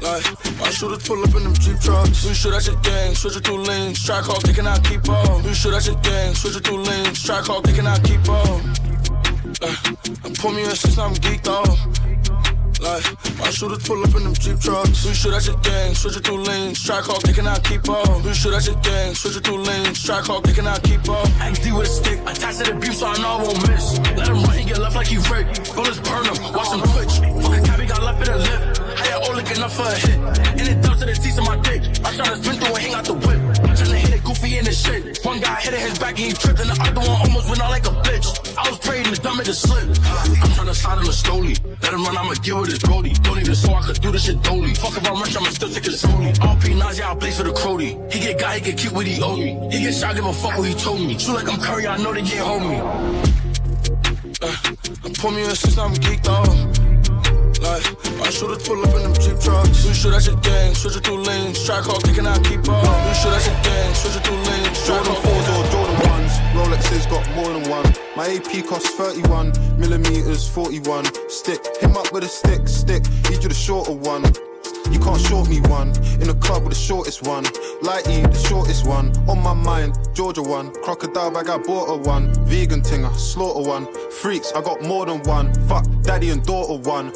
Like, 0.00 0.24
my 0.58 0.70
shooters 0.70 1.06
pull 1.06 1.22
up 1.22 1.34
in 1.34 1.42
them 1.44 1.54
Jeep 1.54 1.78
trucks. 1.78 2.24
We 2.24 2.32
shoot 2.32 2.54
at 2.54 2.66
your 2.66 2.76
gang, 2.76 3.14
switch 3.14 3.36
it 3.36 3.44
through 3.44 3.62
lanes. 3.64 3.98
Strike 4.00 4.24
hard, 4.24 4.42
kicking 4.44 4.66
out, 4.66 4.82
keep 4.82 5.06
on. 5.08 5.42
We 5.42 5.52
shoot 5.52 5.74
at 5.74 5.86
your 5.86 5.96
gang, 5.96 6.34
switch 6.34 6.56
it 6.56 6.64
through 6.64 6.82
lanes. 6.82 7.18
Strike 7.18 7.44
hard, 7.44 7.64
kicking 7.64 7.86
out, 7.86 8.02
keep 8.02 8.26
on. 8.28 8.60
Uh, 9.60 9.76
pull 10.38 10.52
me 10.52 10.62
in 10.64 10.74
since 10.74 10.96
I'm 10.96 11.12
geeked 11.14 11.48
off. 11.48 11.78
Like, 12.80 13.04
my 13.36 13.50
shooters 13.50 13.84
pull 13.84 14.00
up 14.02 14.14
in 14.16 14.24
them 14.24 14.32
Jeep 14.32 14.58
trucks. 14.58 15.04
We 15.04 15.12
shoot 15.12 15.34
at 15.34 15.46
your 15.46 15.56
gang, 15.60 15.94
switch 15.94 16.16
it 16.16 16.24
through 16.24 16.42
lanes. 16.42 16.78
Strike 16.78 17.04
hard, 17.04 17.22
kicking 17.22 17.46
out, 17.46 17.62
keep 17.62 17.86
on. 17.88 18.22
We 18.22 18.32
shoot 18.32 18.54
at 18.54 18.66
your 18.66 18.80
gang, 18.80 19.14
switch 19.14 19.36
it 19.36 19.44
through 19.44 19.62
lanes. 19.62 20.00
Strike 20.00 20.24
hard, 20.24 20.44
kicking 20.44 20.66
out, 20.66 20.82
keep 20.82 21.06
on. 21.08 21.26
XD 21.44 21.76
with 21.76 21.88
a 21.88 21.90
stick, 21.90 22.18
attached 22.24 22.64
to 22.64 22.72
the 22.72 22.78
beef 22.80 22.96
so 22.96 23.06
I 23.06 23.16
know 23.20 23.36
I 23.36 23.42
won't 23.44 23.68
miss. 23.68 23.98
Let 24.16 24.28
him 24.28 24.42
run, 24.42 24.56
he 24.56 24.64
get 24.64 24.78
left 24.78 24.96
like 24.96 25.08
he 25.08 25.18
raped. 25.28 25.76
Go, 25.76 25.82
let's 25.82 26.00
burn 26.00 26.24
him, 26.24 26.36
watch 26.56 26.72
him 26.72 26.80
twitch. 26.88 27.14
Fucking 27.44 27.64
cabby 27.64 27.86
got 27.86 28.02
left 28.02 28.26
in 28.26 28.32
the 28.32 28.38
lift. 28.38 28.78
How 28.80 29.08
you 29.12 29.24
all 29.28 29.34
looking 29.36 29.62
up 29.62 29.72
for 29.72 29.84
a 29.84 29.94
hit? 29.94 30.18
And 30.48 30.60
it 30.60 30.80
down 30.80 30.96
to 30.96 31.04
the 31.04 31.12
teeth 31.12 31.36
of 31.36 31.44
my 31.44 31.56
dick. 31.60 31.84
I 32.00 32.16
try 32.16 32.32
to 32.32 32.36
spin 32.40 32.56
through 32.60 32.74
and 32.74 32.78
hang 32.78 32.94
out 32.94 33.04
the 33.04 33.14
whip. 33.14 33.49
Hit 34.50 34.58
in 34.58 34.64
the 34.64 34.72
shit. 34.72 35.24
One 35.24 35.40
guy 35.40 35.60
hit 35.60 35.74
his 35.74 35.98
back 35.98 36.18
and 36.18 36.26
he 36.26 36.32
tripped, 36.32 36.58
and 36.58 36.70
the 36.70 36.82
other 36.82 37.00
one 37.00 37.20
almost 37.22 37.48
went 37.48 37.62
out 37.62 37.70
like 37.70 37.86
a 37.86 37.94
bitch. 38.02 38.26
I 38.58 38.68
was 38.68 38.78
praying 38.80 39.04
the 39.04 39.16
dumb 39.16 39.38
to 39.38 39.54
slip. 39.54 39.88
I'm 40.42 40.50
tryna 40.58 40.74
slide 40.74 40.98
on 40.98 41.04
the 41.04 41.12
stoley. 41.12 41.54
Let 41.82 41.92
him 41.92 42.02
run, 42.02 42.16
I'ma 42.18 42.34
give 42.42 42.56
it 42.58 42.66
his 42.66 42.80
brody. 42.80 43.12
Don't 43.22 43.38
even 43.38 43.54
so 43.54 43.72
I 43.74 43.82
could 43.82 44.00
do 44.00 44.10
this 44.10 44.24
shit 44.24 44.42
dolly. 44.42 44.74
Fuck 44.74 44.96
if 44.96 45.06
I'm 45.06 45.22
rich, 45.22 45.36
I'ma 45.36 45.50
still 45.50 45.70
take 45.70 45.84
his 45.84 46.00
solely. 46.00 46.32
RP 46.32 46.76
Nazi, 46.76 47.02
I 47.02 47.14
blaze 47.14 47.38
for 47.38 47.44
the 47.44 47.52
Crody. 47.52 47.94
He 48.12 48.18
get 48.18 48.40
guy, 48.40 48.58
he 48.58 48.60
get 48.60 48.78
cute 48.78 48.92
with 48.92 49.06
he 49.06 49.22
owe 49.22 49.36
me. 49.36 49.54
He 49.70 49.84
get 49.84 49.94
shot, 49.94 50.16
give 50.16 50.26
a 50.26 50.32
fuck 50.32 50.58
what 50.58 50.66
he 50.66 50.74
told 50.74 51.00
me. 51.00 51.16
Shoot 51.18 51.34
like 51.34 51.48
I'm 51.48 51.60
Curry, 51.60 51.86
I 51.86 51.96
know 51.98 52.12
they 52.12 52.22
can't 52.22 52.46
hold 52.46 52.62
me. 52.62 52.78
Uh, 54.42 54.56
pull 55.14 55.30
me 55.30 55.44
in 55.44 55.54
since 55.54 55.78
I'm 55.78 55.94
geeked 55.94 56.28
off. 56.28 56.79
Like, 57.70 57.86
my 58.18 58.28
shooters 58.30 58.66
pull 58.66 58.82
up 58.82 58.92
in 58.96 59.02
them 59.04 59.14
Jeep 59.14 59.38
trucks. 59.38 59.86
We 59.86 59.94
shoot 59.94 60.12
at 60.12 60.26
your 60.26 60.34
gang, 60.42 60.74
switch 60.74 60.96
it 60.96 61.04
through 61.04 61.22
lanes. 61.22 61.56
Strike 61.56 61.84
hard, 61.84 62.02
kicking 62.02 62.26
out, 62.26 62.42
keep 62.42 62.66
up. 62.68 62.82
We 63.06 63.14
shoot 63.14 63.30
at 63.30 63.46
your 63.46 63.62
gang, 63.62 63.94
switch 63.94 64.16
it 64.16 64.24
through 64.26 64.42
lanes. 64.42 64.86
Jordan 64.86 65.14
4s 65.14 65.46
or 65.54 65.70
Jordan 65.70 65.96
1s. 66.10 66.34
Rolexes 66.50 67.08
got 67.08 67.24
more 67.36 67.52
than 67.54 67.70
one. 67.70 67.86
My 68.16 68.26
AP 68.26 68.66
costs 68.66 68.90
31 68.96 69.52
millimeters, 69.78 70.48
41. 70.48 71.04
Stick, 71.30 71.60
him 71.80 71.96
up 71.96 72.12
with 72.12 72.24
a 72.24 72.28
stick, 72.28 72.66
stick. 72.66 73.04
Need 73.30 73.44
you 73.44 73.48
the 73.48 73.54
shorter 73.54 73.92
one. 73.92 74.24
You 74.90 74.98
can't 74.98 75.20
short 75.20 75.48
me 75.48 75.60
one. 75.62 75.88
In 76.20 76.26
the 76.26 76.36
club 76.40 76.64
with 76.64 76.72
the 76.74 76.78
shortest 76.78 77.22
one. 77.22 77.44
Lighty, 77.82 78.22
the 78.22 78.48
shortest 78.48 78.86
one. 78.86 79.12
On 79.28 79.40
my 79.42 79.54
mind, 79.54 79.98
Georgia 80.14 80.42
one. 80.42 80.72
Crocodile 80.82 81.30
bag, 81.30 81.48
I 81.48 81.58
bought 81.58 81.86
a 81.86 81.96
one. 81.96 82.34
Vegan 82.44 82.82
tinger, 82.82 83.14
slaughter 83.16 83.68
one. 83.68 83.86
Freaks, 84.10 84.52
I 84.52 84.62
got 84.62 84.82
more 84.82 85.06
than 85.06 85.22
one. 85.22 85.54
Fuck, 85.68 85.86
daddy 86.02 86.30
and 86.30 86.44
daughter 86.44 86.76
one. 86.88 87.12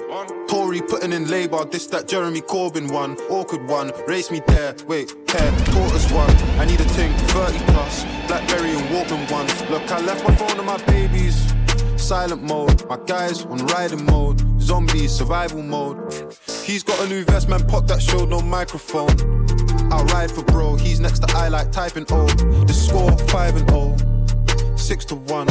Tory 0.49 0.81
putting 0.81 1.13
in 1.13 1.29
labor, 1.29 1.65
this 1.65 1.87
that 1.89 2.07
Jeremy 2.07 2.41
Corbyn 2.41 2.91
one. 2.93 3.17
Awkward 3.31 3.69
one, 3.69 3.93
race 4.07 4.31
me 4.31 4.41
there. 4.47 4.75
Wait, 4.87 5.11
hair, 5.29 5.51
tortoise 5.67 6.11
one. 6.13 6.31
I 6.61 6.65
need 6.65 6.81
a 6.81 6.85
ting, 6.85 7.13
30 7.13 7.59
plus. 7.73 8.05
Blackberry 8.29 8.71
and 8.71 8.89
Walkman 8.89 9.31
ones. 9.31 9.53
Look, 9.71 9.91
I 9.91 10.01
left 10.01 10.27
my 10.27 10.35
phone 10.37 10.59
and 10.59 10.67
my 10.67 10.79
babies 10.85 11.53
silent 12.05 12.43
mode. 12.43 12.87
My 12.87 12.99
guys 13.07 13.47
on 13.47 13.65
riding 13.67 14.05
mode, 14.05 14.61
zombie 14.61 15.09
survival 15.09 15.63
mode. 15.63 15.97
He's 16.65 16.83
got 16.83 16.99
a 17.05 17.09
new 17.09 17.25
vest, 17.25 17.51
man, 17.51 17.67
pop 17.67 17.87
that 17.89 18.01
showed 18.01 18.31
no 18.31 18.41
microphone. 18.41 19.11
I'll 19.93 20.07
ride 20.07 20.31
for 20.31 20.43
bro, 20.43 20.77
he's 20.77 20.99
next 20.99 21.19
to 21.19 21.37
I 21.37 21.49
like 21.49 21.71
typing 21.71 22.07
O. 22.11 22.27
The 22.27 22.73
score 22.73 23.13
5 23.29 23.57
and 23.57 23.69
0, 23.69 24.77
6 24.77 25.05
to 25.05 25.15
1. 25.15 25.47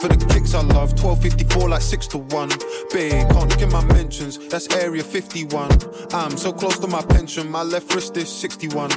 For 0.00 0.08
the 0.08 0.26
kicks 0.32 0.54
I 0.54 0.60
love, 0.60 0.92
1254 1.02 1.68
like 1.68 1.82
6 1.82 2.06
to 2.08 2.18
1. 2.18 2.48
Babe, 2.92 3.28
can't 3.28 3.50
look 3.50 3.60
in 3.60 3.72
my 3.72 3.84
mentions, 3.86 4.38
that's 4.48 4.72
area 4.76 5.02
51. 5.02 5.68
I'm 6.12 6.36
so 6.36 6.52
close 6.52 6.78
to 6.78 6.86
my 6.86 7.02
pension, 7.02 7.50
my 7.50 7.64
left 7.64 7.92
wrist 7.92 8.16
is 8.16 8.32
61. 8.32 8.90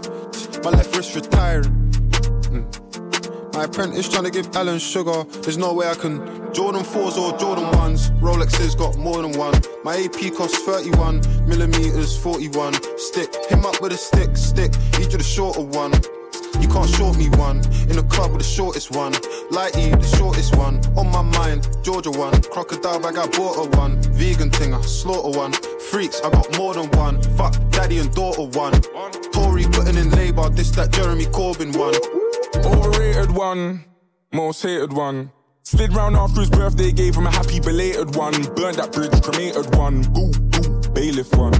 My 0.63 0.69
left 0.69 0.95
wrist 0.95 1.15
retiring. 1.15 1.88
My 3.59 3.65
apprentice 3.65 4.07
trying 4.07 4.23
to 4.23 4.31
give 4.31 4.55
Alan 4.55 4.79
Sugar. 4.79 5.25
There's 5.41 5.57
no 5.57 5.73
way 5.73 5.85
I 5.85 5.93
can. 5.93 6.19
Jordan 6.53 6.81
4s 6.81 7.17
or 7.17 7.37
Jordan 7.37 7.65
1s. 7.65 8.17
Rolexes 8.21 8.77
got 8.77 8.95
more 8.95 9.21
than 9.21 9.37
one. 9.37 9.53
My 9.83 9.97
AP 9.97 10.33
costs 10.33 10.59
31 10.59 11.19
millimeters, 11.45 12.17
41. 12.19 12.75
Stick, 12.97 13.35
him 13.49 13.65
up 13.65 13.81
with 13.81 13.91
a 13.91 13.97
stick, 13.97 14.37
stick. 14.37 14.71
Each 14.97 15.07
of 15.07 15.17
the 15.17 15.23
shorter 15.23 15.59
one. 15.59 15.91
You 16.61 16.69
can't 16.69 16.89
short 16.89 17.17
me 17.17 17.27
one. 17.31 17.57
In 17.89 17.97
the 17.97 18.07
club 18.09 18.31
with 18.31 18.43
the 18.43 18.47
shortest 18.47 18.91
one. 18.91 19.11
Lighty, 19.51 19.91
the 19.91 20.07
shortest 20.15 20.55
one. 20.55 20.79
On 20.95 21.11
my 21.11 21.21
mind, 21.21 21.67
Georgia 21.83 22.11
one. 22.11 22.41
Crocodile 22.41 23.01
bag, 23.01 23.17
I 23.17 23.27
bought 23.27 23.57
a 23.57 23.77
one. 23.77 24.01
Vegan 24.13 24.51
thing, 24.51 24.73
I 24.73 24.79
slaughter 24.83 25.37
one. 25.37 25.51
Freaks, 25.91 26.21
I 26.21 26.29
got 26.29 26.57
more 26.57 26.75
than 26.75 26.89
one. 26.91 27.21
Fuck, 27.35 27.55
daddy 27.71 27.97
and 27.97 28.09
daughter 28.15 28.43
one. 28.57 28.79
Tory 29.33 29.65
putting 29.65 29.97
in 29.97 30.11
labor, 30.11 30.47
this 30.49 30.71
that 30.71 30.93
Jeremy 30.93 31.25
Corbyn 31.25 31.75
one. 31.77 32.28
Overrated 32.55 33.31
one, 33.31 33.85
most 34.33 34.63
hated 34.63 34.93
one. 34.93 35.31
Slid 35.63 35.93
round 35.93 36.15
after 36.15 36.41
his 36.41 36.49
birthday, 36.49 36.91
gave 36.91 37.15
him 37.15 37.27
a 37.27 37.31
happy 37.31 37.59
belated 37.59 38.15
one. 38.15 38.33
Burned 38.55 38.77
that 38.77 38.91
bridge, 38.91 39.21
cremated 39.21 39.75
one. 39.75 40.01
Boo, 40.13 40.31
boo, 40.31 40.89
bailiff 40.89 41.33
one. 41.35 41.51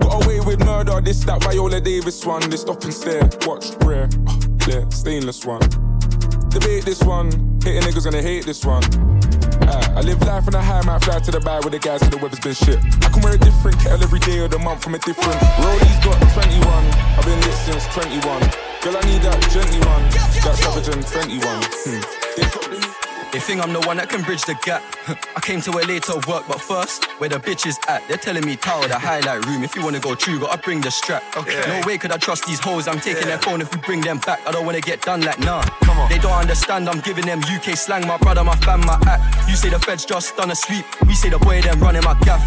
Got 0.00 0.24
away 0.24 0.40
with 0.40 0.60
murder, 0.64 1.00
this, 1.00 1.22
that 1.24 1.42
Viola 1.44 1.80
Davis 1.80 2.24
one. 2.24 2.48
They 2.48 2.56
stop 2.56 2.82
and 2.84 2.94
stare, 2.94 3.28
watch, 3.46 3.72
rare, 3.84 4.08
uh, 4.26 4.40
clear, 4.60 4.90
stainless 4.90 5.44
one. 5.44 5.60
Debate 6.48 6.86
this 6.86 7.02
one, 7.02 7.26
hating 7.62 7.82
niggas 7.82 8.04
gonna 8.04 8.22
hate 8.22 8.46
this 8.46 8.64
one. 8.64 8.82
Uh, 9.68 9.94
I 9.96 10.00
live 10.00 10.20
life 10.22 10.46
on 10.48 10.54
a 10.54 10.62
high, 10.62 10.80
might 10.82 11.04
fly 11.04 11.18
to 11.18 11.30
the 11.30 11.40
bar 11.40 11.60
with 11.62 11.72
the 11.72 11.78
guys, 11.78 12.00
so 12.00 12.06
the 12.06 12.16
weather's 12.16 12.40
been 12.40 12.54
shit. 12.54 12.78
I 13.04 13.10
can 13.10 13.20
wear 13.20 13.34
a 13.34 13.38
different 13.38 13.78
kettle 13.80 14.02
every 14.02 14.20
day 14.20 14.38
of 14.44 14.50
the 14.50 14.58
month 14.58 14.82
from 14.82 14.94
a 14.94 14.98
different. 14.98 15.38
Rollies 15.60 16.04
got 16.04 16.16
21, 16.32 16.64
I've 17.18 17.24
been 17.26 17.40
lit 17.40 17.54
since 17.66 17.84
21. 17.92 18.75
Girl, 18.86 18.96
I 18.96 19.00
need 19.10 19.22
that 19.22 19.42
gently 19.50 19.82
one, 19.82 20.06
that 20.46 20.54
savage 20.62 20.94
and 20.94 21.02
21. 21.02 21.42
Hmm. 21.42 23.32
They 23.32 23.40
think 23.40 23.60
I'm 23.60 23.72
the 23.72 23.80
one 23.80 23.96
that 23.96 24.08
can 24.08 24.22
bridge 24.22 24.44
the 24.46 24.54
gap. 24.62 24.80
I 25.34 25.40
came 25.40 25.60
to 25.62 25.72
LA 25.72 25.98
to 26.06 26.22
work, 26.30 26.46
but 26.46 26.60
first, 26.60 27.04
where 27.18 27.28
the 27.28 27.40
bitches 27.40 27.74
at? 27.90 28.06
They're 28.06 28.16
telling 28.16 28.46
me 28.46 28.54
tower, 28.54 28.86
the 28.86 28.96
highlight 28.96 29.44
room. 29.44 29.64
If 29.64 29.74
you 29.74 29.82
wanna 29.82 29.98
go 29.98 30.14
true, 30.14 30.38
gotta 30.38 30.62
bring 30.62 30.82
the 30.82 30.92
strap. 30.92 31.24
Okay. 31.36 31.66
No 31.66 31.84
way 31.84 31.98
could 31.98 32.12
I 32.12 32.16
trust 32.16 32.46
these 32.46 32.60
hoes. 32.60 32.86
I'm 32.86 33.00
taking 33.00 33.26
their 33.26 33.38
phone 33.38 33.60
if 33.60 33.74
we 33.74 33.80
bring 33.80 34.02
them 34.02 34.18
back. 34.18 34.38
I 34.46 34.52
don't 34.52 34.64
wanna 34.64 34.80
get 34.80 35.02
done 35.02 35.22
like 35.22 35.40
nah. 35.40 35.64
Come 35.82 35.98
on. 35.98 36.08
They 36.08 36.18
don't 36.18 36.38
understand. 36.38 36.88
I'm 36.88 37.00
giving 37.00 37.26
them 37.26 37.40
UK 37.42 37.76
slang. 37.76 38.06
My 38.06 38.18
brother, 38.18 38.44
my 38.44 38.54
fam, 38.54 38.86
my 38.86 39.02
act. 39.08 39.50
You 39.50 39.56
say 39.56 39.68
the 39.68 39.80
feds 39.80 40.04
just 40.04 40.36
done 40.36 40.52
a 40.52 40.54
sweep. 40.54 40.84
We 41.08 41.14
say 41.14 41.30
the 41.30 41.40
boy 41.40 41.60
them 41.60 41.80
running 41.80 42.04
my 42.04 42.14
gaff. 42.20 42.38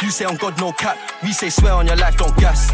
You 0.00 0.12
say 0.12 0.26
on 0.26 0.36
God 0.36 0.60
no 0.60 0.70
cap. 0.70 0.96
We 1.24 1.32
say 1.32 1.50
swear 1.50 1.72
on 1.72 1.88
your 1.88 1.96
life, 1.96 2.16
don't 2.18 2.36
gas. 2.36 2.70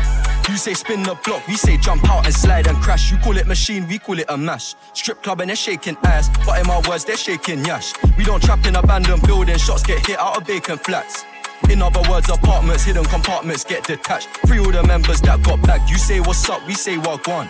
You 0.48 0.56
say 0.56 0.72
spin 0.72 1.02
the 1.02 1.14
block, 1.24 1.46
we 1.46 1.56
say 1.56 1.76
jump 1.76 2.08
out 2.10 2.24
and 2.24 2.34
slide 2.34 2.66
and 2.66 2.76
crash. 2.78 3.12
You 3.12 3.18
call 3.18 3.36
it 3.36 3.46
machine, 3.46 3.86
we 3.86 3.98
call 3.98 4.18
it 4.18 4.24
a 4.30 4.36
mash. 4.36 4.74
Strip 4.94 5.22
club 5.22 5.40
and 5.40 5.50
they're 5.50 5.56
shaking 5.56 5.96
ass, 6.04 6.30
but 6.46 6.58
in 6.58 6.66
my 6.66 6.80
words, 6.88 7.04
they're 7.04 7.18
shaking 7.18 7.64
yash. 7.66 7.92
We 8.16 8.24
don't 8.24 8.42
trap 8.42 8.64
in 8.64 8.74
abandoned 8.74 9.22
buildings, 9.22 9.62
shots 9.62 9.82
get 9.82 10.06
hit 10.06 10.18
out 10.18 10.38
of 10.38 10.46
vacant 10.46 10.82
flats. 10.82 11.24
In 11.68 11.82
other 11.82 12.00
words, 12.08 12.30
apartments, 12.30 12.84
hidden 12.84 13.04
compartments 13.04 13.62
get 13.62 13.84
detached. 13.84 14.28
Free 14.46 14.58
all 14.58 14.72
the 14.72 14.82
members 14.84 15.20
that 15.20 15.42
got 15.42 15.60
back. 15.62 15.88
You 15.90 15.98
say 15.98 16.20
what's 16.20 16.48
up, 16.48 16.66
we 16.66 16.74
say 16.74 16.96
one. 16.96 17.48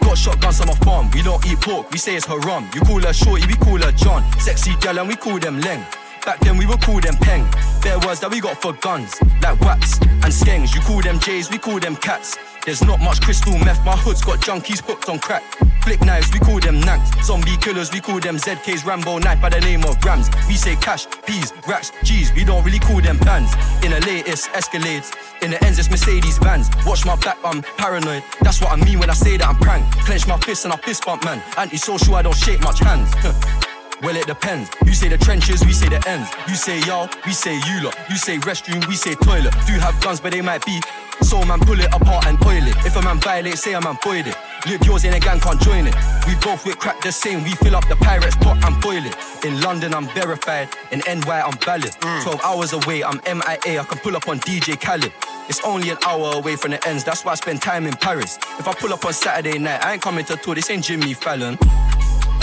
Got 0.00 0.16
shotguns 0.16 0.60
on 0.60 0.68
my 0.68 0.74
farm, 0.76 1.10
we 1.10 1.22
don't 1.22 1.44
eat 1.46 1.60
pork, 1.60 1.90
we 1.90 1.98
say 1.98 2.14
it's 2.14 2.26
haram. 2.26 2.68
You 2.72 2.80
call 2.82 3.00
her 3.00 3.12
shorty, 3.12 3.44
we 3.46 3.54
call 3.54 3.78
her 3.78 3.90
John. 3.90 4.22
Sexy 4.38 4.76
gal 4.76 5.00
and 5.00 5.08
we 5.08 5.16
call 5.16 5.40
them 5.40 5.60
Leng. 5.60 5.84
Back 6.26 6.40
then 6.40 6.58
we 6.58 6.66
would 6.66 6.82
call 6.82 7.00
them 7.00 7.14
peng. 7.16 7.46
There 7.82 7.98
words 8.00 8.18
that 8.18 8.30
we 8.32 8.40
got 8.40 8.60
for 8.60 8.72
guns, 8.72 9.14
like 9.40 9.60
wax 9.60 10.00
and 10.02 10.34
gangs, 10.44 10.74
you 10.74 10.80
call 10.80 11.00
them 11.00 11.20
J's, 11.20 11.48
we 11.50 11.56
call 11.56 11.78
them 11.78 11.94
cats. 11.94 12.36
There's 12.64 12.82
not 12.82 12.98
much 12.98 13.20
crystal 13.20 13.56
meth, 13.58 13.84
my 13.86 13.96
hood's 13.96 14.22
got 14.22 14.40
junkies 14.40 14.84
hooked 14.84 15.08
on 15.08 15.20
crack. 15.20 15.44
Flick 15.84 16.00
knives, 16.00 16.32
we 16.32 16.40
call 16.40 16.58
them 16.58 16.80
nanks. 16.80 17.24
Zombie 17.24 17.56
killers, 17.58 17.92
we 17.92 18.00
call 18.00 18.18
them 18.18 18.38
ZK's 18.38 18.84
Rambo 18.84 19.18
knife 19.18 19.40
by 19.40 19.50
the 19.50 19.60
name 19.60 19.84
of 19.84 20.04
Rams. 20.04 20.28
We 20.48 20.54
say 20.54 20.74
cash, 20.74 21.06
peas, 21.26 21.52
racks, 21.68 21.92
G's, 22.02 22.32
we 22.34 22.44
don't 22.44 22.64
really 22.64 22.80
call 22.80 23.00
them 23.00 23.18
bands. 23.18 23.54
In 23.84 23.92
the 23.92 24.00
latest 24.00 24.50
Escalades, 24.50 25.14
in 25.42 25.52
the 25.52 25.64
ends 25.64 25.78
it's 25.78 25.88
Mercedes 25.88 26.38
vans. 26.38 26.68
Watch 26.84 27.06
my 27.06 27.14
back, 27.14 27.38
I'm 27.44 27.62
paranoid. 27.62 28.24
That's 28.40 28.60
what 28.60 28.72
I 28.72 28.84
mean 28.84 28.98
when 28.98 29.10
I 29.10 29.14
say 29.14 29.36
that 29.36 29.46
I'm 29.46 29.56
prank. 29.56 29.84
Clench 30.04 30.26
my 30.26 30.38
fist 30.38 30.64
and 30.64 30.74
I 30.74 30.76
fist 30.78 31.06
bump 31.06 31.24
man. 31.24 31.40
Antisocial, 31.56 32.16
I 32.16 32.22
don't 32.22 32.36
shake 32.36 32.60
much 32.62 32.80
hands. 32.80 33.14
Well, 34.02 34.14
it 34.16 34.26
depends. 34.26 34.70
You 34.84 34.92
say 34.92 35.08
the 35.08 35.18
trenches, 35.18 35.64
we 35.64 35.72
say 35.72 35.88
the 35.88 36.02
ends. 36.06 36.30
You 36.48 36.54
say 36.54 36.80
y'all, 36.80 37.08
we 37.24 37.32
say 37.32 37.54
you 37.54 37.84
lot. 37.84 37.96
You 38.10 38.16
say 38.16 38.36
restroom, 38.38 38.86
we 38.88 38.94
say 38.94 39.14
toilet. 39.14 39.52
Do 39.66 39.72
have 39.74 39.98
guns, 40.02 40.20
but 40.20 40.32
they 40.32 40.42
might 40.42 40.64
be. 40.66 40.80
So 41.22 41.42
man, 41.44 41.60
pull 41.60 41.80
it 41.80 41.86
apart 41.94 42.26
and 42.26 42.36
oil 42.44 42.62
it. 42.62 42.76
If 42.84 42.94
a 42.96 43.02
man 43.02 43.18
violates, 43.20 43.62
say 43.62 43.72
a 43.72 43.80
man 43.80 43.96
void 44.04 44.26
it. 44.26 44.36
Live 44.66 44.84
yours 44.84 45.04
in 45.04 45.14
a 45.14 45.20
gang, 45.20 45.40
can't 45.40 45.60
join 45.60 45.86
it. 45.86 45.94
We 46.26 46.34
both 46.36 46.66
with 46.66 46.78
crack 46.78 47.00
the 47.00 47.10
same. 47.10 47.42
We 47.42 47.52
fill 47.52 47.74
up 47.74 47.88
the 47.88 47.96
pirates 47.96 48.36
pot 48.36 48.62
and 48.64 48.80
boil 48.82 49.02
it. 49.04 49.16
In 49.44 49.60
London, 49.62 49.94
I'm 49.94 50.08
verified. 50.08 50.68
In 50.92 51.00
NY, 51.06 51.40
I'm 51.40 51.56
valid. 51.58 51.92
Mm. 52.00 52.22
12 52.22 52.40
hours 52.44 52.72
away, 52.74 53.02
I'm 53.02 53.20
MIA. 53.24 53.80
I 53.80 53.84
can 53.84 53.98
pull 53.98 54.14
up 54.14 54.28
on 54.28 54.40
DJ 54.40 54.78
Khaled. 54.78 55.12
It's 55.48 55.62
only 55.64 55.90
an 55.90 55.98
hour 56.04 56.34
away 56.34 56.56
from 56.56 56.72
the 56.72 56.88
ends, 56.88 57.04
that's 57.04 57.24
why 57.24 57.32
I 57.32 57.36
spend 57.36 57.62
time 57.62 57.86
in 57.86 57.94
Paris. 57.94 58.36
If 58.58 58.66
I 58.68 58.74
pull 58.74 58.92
up 58.92 59.04
on 59.04 59.12
Saturday 59.12 59.58
night, 59.58 59.82
I 59.84 59.94
ain't 59.94 60.02
coming 60.02 60.24
to 60.26 60.36
tour, 60.36 60.54
this 60.56 60.68
ain't 60.70 60.84
Jimmy 60.84 61.14
Fallon. 61.14 61.56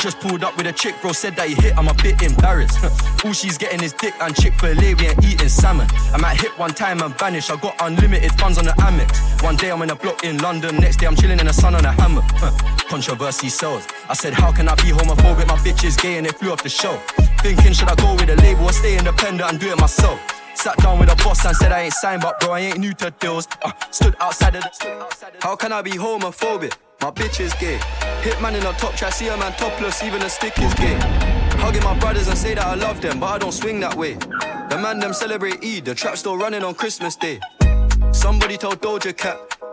Just 0.04 0.20
pulled 0.20 0.44
up 0.44 0.58
with 0.58 0.68
a 0.68 0.74
chick, 0.74 0.96
bro. 1.02 1.14
Said 1.14 1.38
that 1.38 1.48
he 1.48 1.56
hit, 1.56 1.78
I'm 1.78 1.88
a 1.88 1.94
bit 1.94 2.22
embarrassed. 2.22 2.78
All 3.24 3.32
she's 3.32 3.58
getting 3.58 3.82
is 3.82 3.94
dick 3.94 4.14
and 4.20 4.36
Chick 4.36 4.54
fil 4.60 4.78
A, 4.78 4.94
we 4.96 5.08
ain't 5.08 5.24
eating 5.24 5.48
salmon. 5.48 5.88
I 6.12 6.18
might 6.18 6.42
hit 6.42 6.52
one 6.60 6.72
time 6.72 7.02
and 7.02 7.18
vanish. 7.18 7.50
I 7.50 7.56
got 7.56 7.78
unlimited 7.80 8.34
funds 8.34 8.58
on 8.58 8.66
the 8.66 8.72
Amex. 8.84 9.42
One 9.42 9.56
day 9.56 9.72
I'm 9.72 9.82
in 9.82 9.92
a 9.92 9.96
block 9.96 10.26
in 10.26 10.40
London, 10.40 10.76
next 10.76 10.98
day 10.98 11.08
I'm 11.08 11.16
chilling 11.16 11.40
in 11.40 11.46
the 11.46 11.54
sun 11.54 11.74
on 11.74 11.86
a 11.86 11.94
hammock. 11.94 12.26
Controversy 12.90 13.48
sells. 13.48 13.88
I 14.10 14.14
said, 14.14 14.34
How 14.34 14.52
can 14.52 14.68
I 14.68 14.76
be 14.76 14.92
homophobic? 14.92 15.48
My 15.48 15.56
bitch 15.56 15.86
is 15.86 15.96
gay 15.96 16.18
and 16.18 16.28
it 16.28 16.36
flew 16.36 16.52
off 16.52 16.62
the 16.64 16.68
show. 16.68 16.98
Thinking, 17.40 17.72
should 17.72 17.88
I 17.88 17.96
go 17.96 18.14
with 18.16 18.30
a 18.30 18.36
label 18.42 18.66
or 18.66 18.74
stay 18.74 18.98
independent 18.98 19.50
and 19.50 19.58
do 19.58 19.72
it 19.72 19.80
myself? 19.80 20.20
Sat 20.54 20.76
down 20.80 21.00
with 21.00 21.14
a 21.14 21.16
boss 21.24 21.46
and 21.46 21.56
said 21.56 21.72
I 21.72 21.84
ain't 21.84 21.94
signed, 21.94 22.24
but 22.24 22.42
bro, 22.42 22.52
I 22.52 22.60
ain't 22.60 22.78
new 22.78 22.94
to 22.96 23.10
deals. 23.22 23.48
Uh, 23.62 23.72
stood 23.90 24.18
outside 24.20 24.58
of 24.58 24.64
the. 24.64 25.38
How 25.40 25.56
can 25.56 25.72
I 25.72 25.82
be 25.82 25.92
homophobic? 25.92 26.74
My 27.04 27.12
bitch 27.12 27.42
is 27.42 27.54
gay. 27.56 27.82
Hit 28.22 28.42
man 28.42 28.56
in 28.56 28.66
a 28.66 28.72
top 28.80 28.94
try, 28.96 29.10
see 29.10 29.28
a 29.28 29.36
man 29.36 29.52
topless, 29.58 30.02
even 30.04 30.22
a 30.22 30.30
stick 30.30 30.58
is 30.58 30.74
gay. 30.76 30.98
Hugging 31.60 31.84
my 31.84 32.00
brothers 32.00 32.30
and 32.30 32.38
say 32.38 32.54
that 32.54 32.66
I 32.66 32.76
love 32.76 33.02
them, 33.02 33.20
but 33.20 33.26
I 33.26 33.38
don't 33.40 33.52
swing 33.52 33.82
that 33.82 33.94
way. 33.94 34.14
The 34.14 34.80
man 34.82 35.00
them 35.00 35.12
celebrate 35.12 35.62
Eid, 35.66 35.84
the 35.84 35.94
trap 35.94 36.16
still 36.16 36.38
running 36.38 36.64
on 36.64 36.74
Christmas 36.76 37.18
Day. 37.18 37.42
Somebody 38.14 38.56
told 38.56 38.80
Doja 38.80 39.18
Cat 39.18 39.38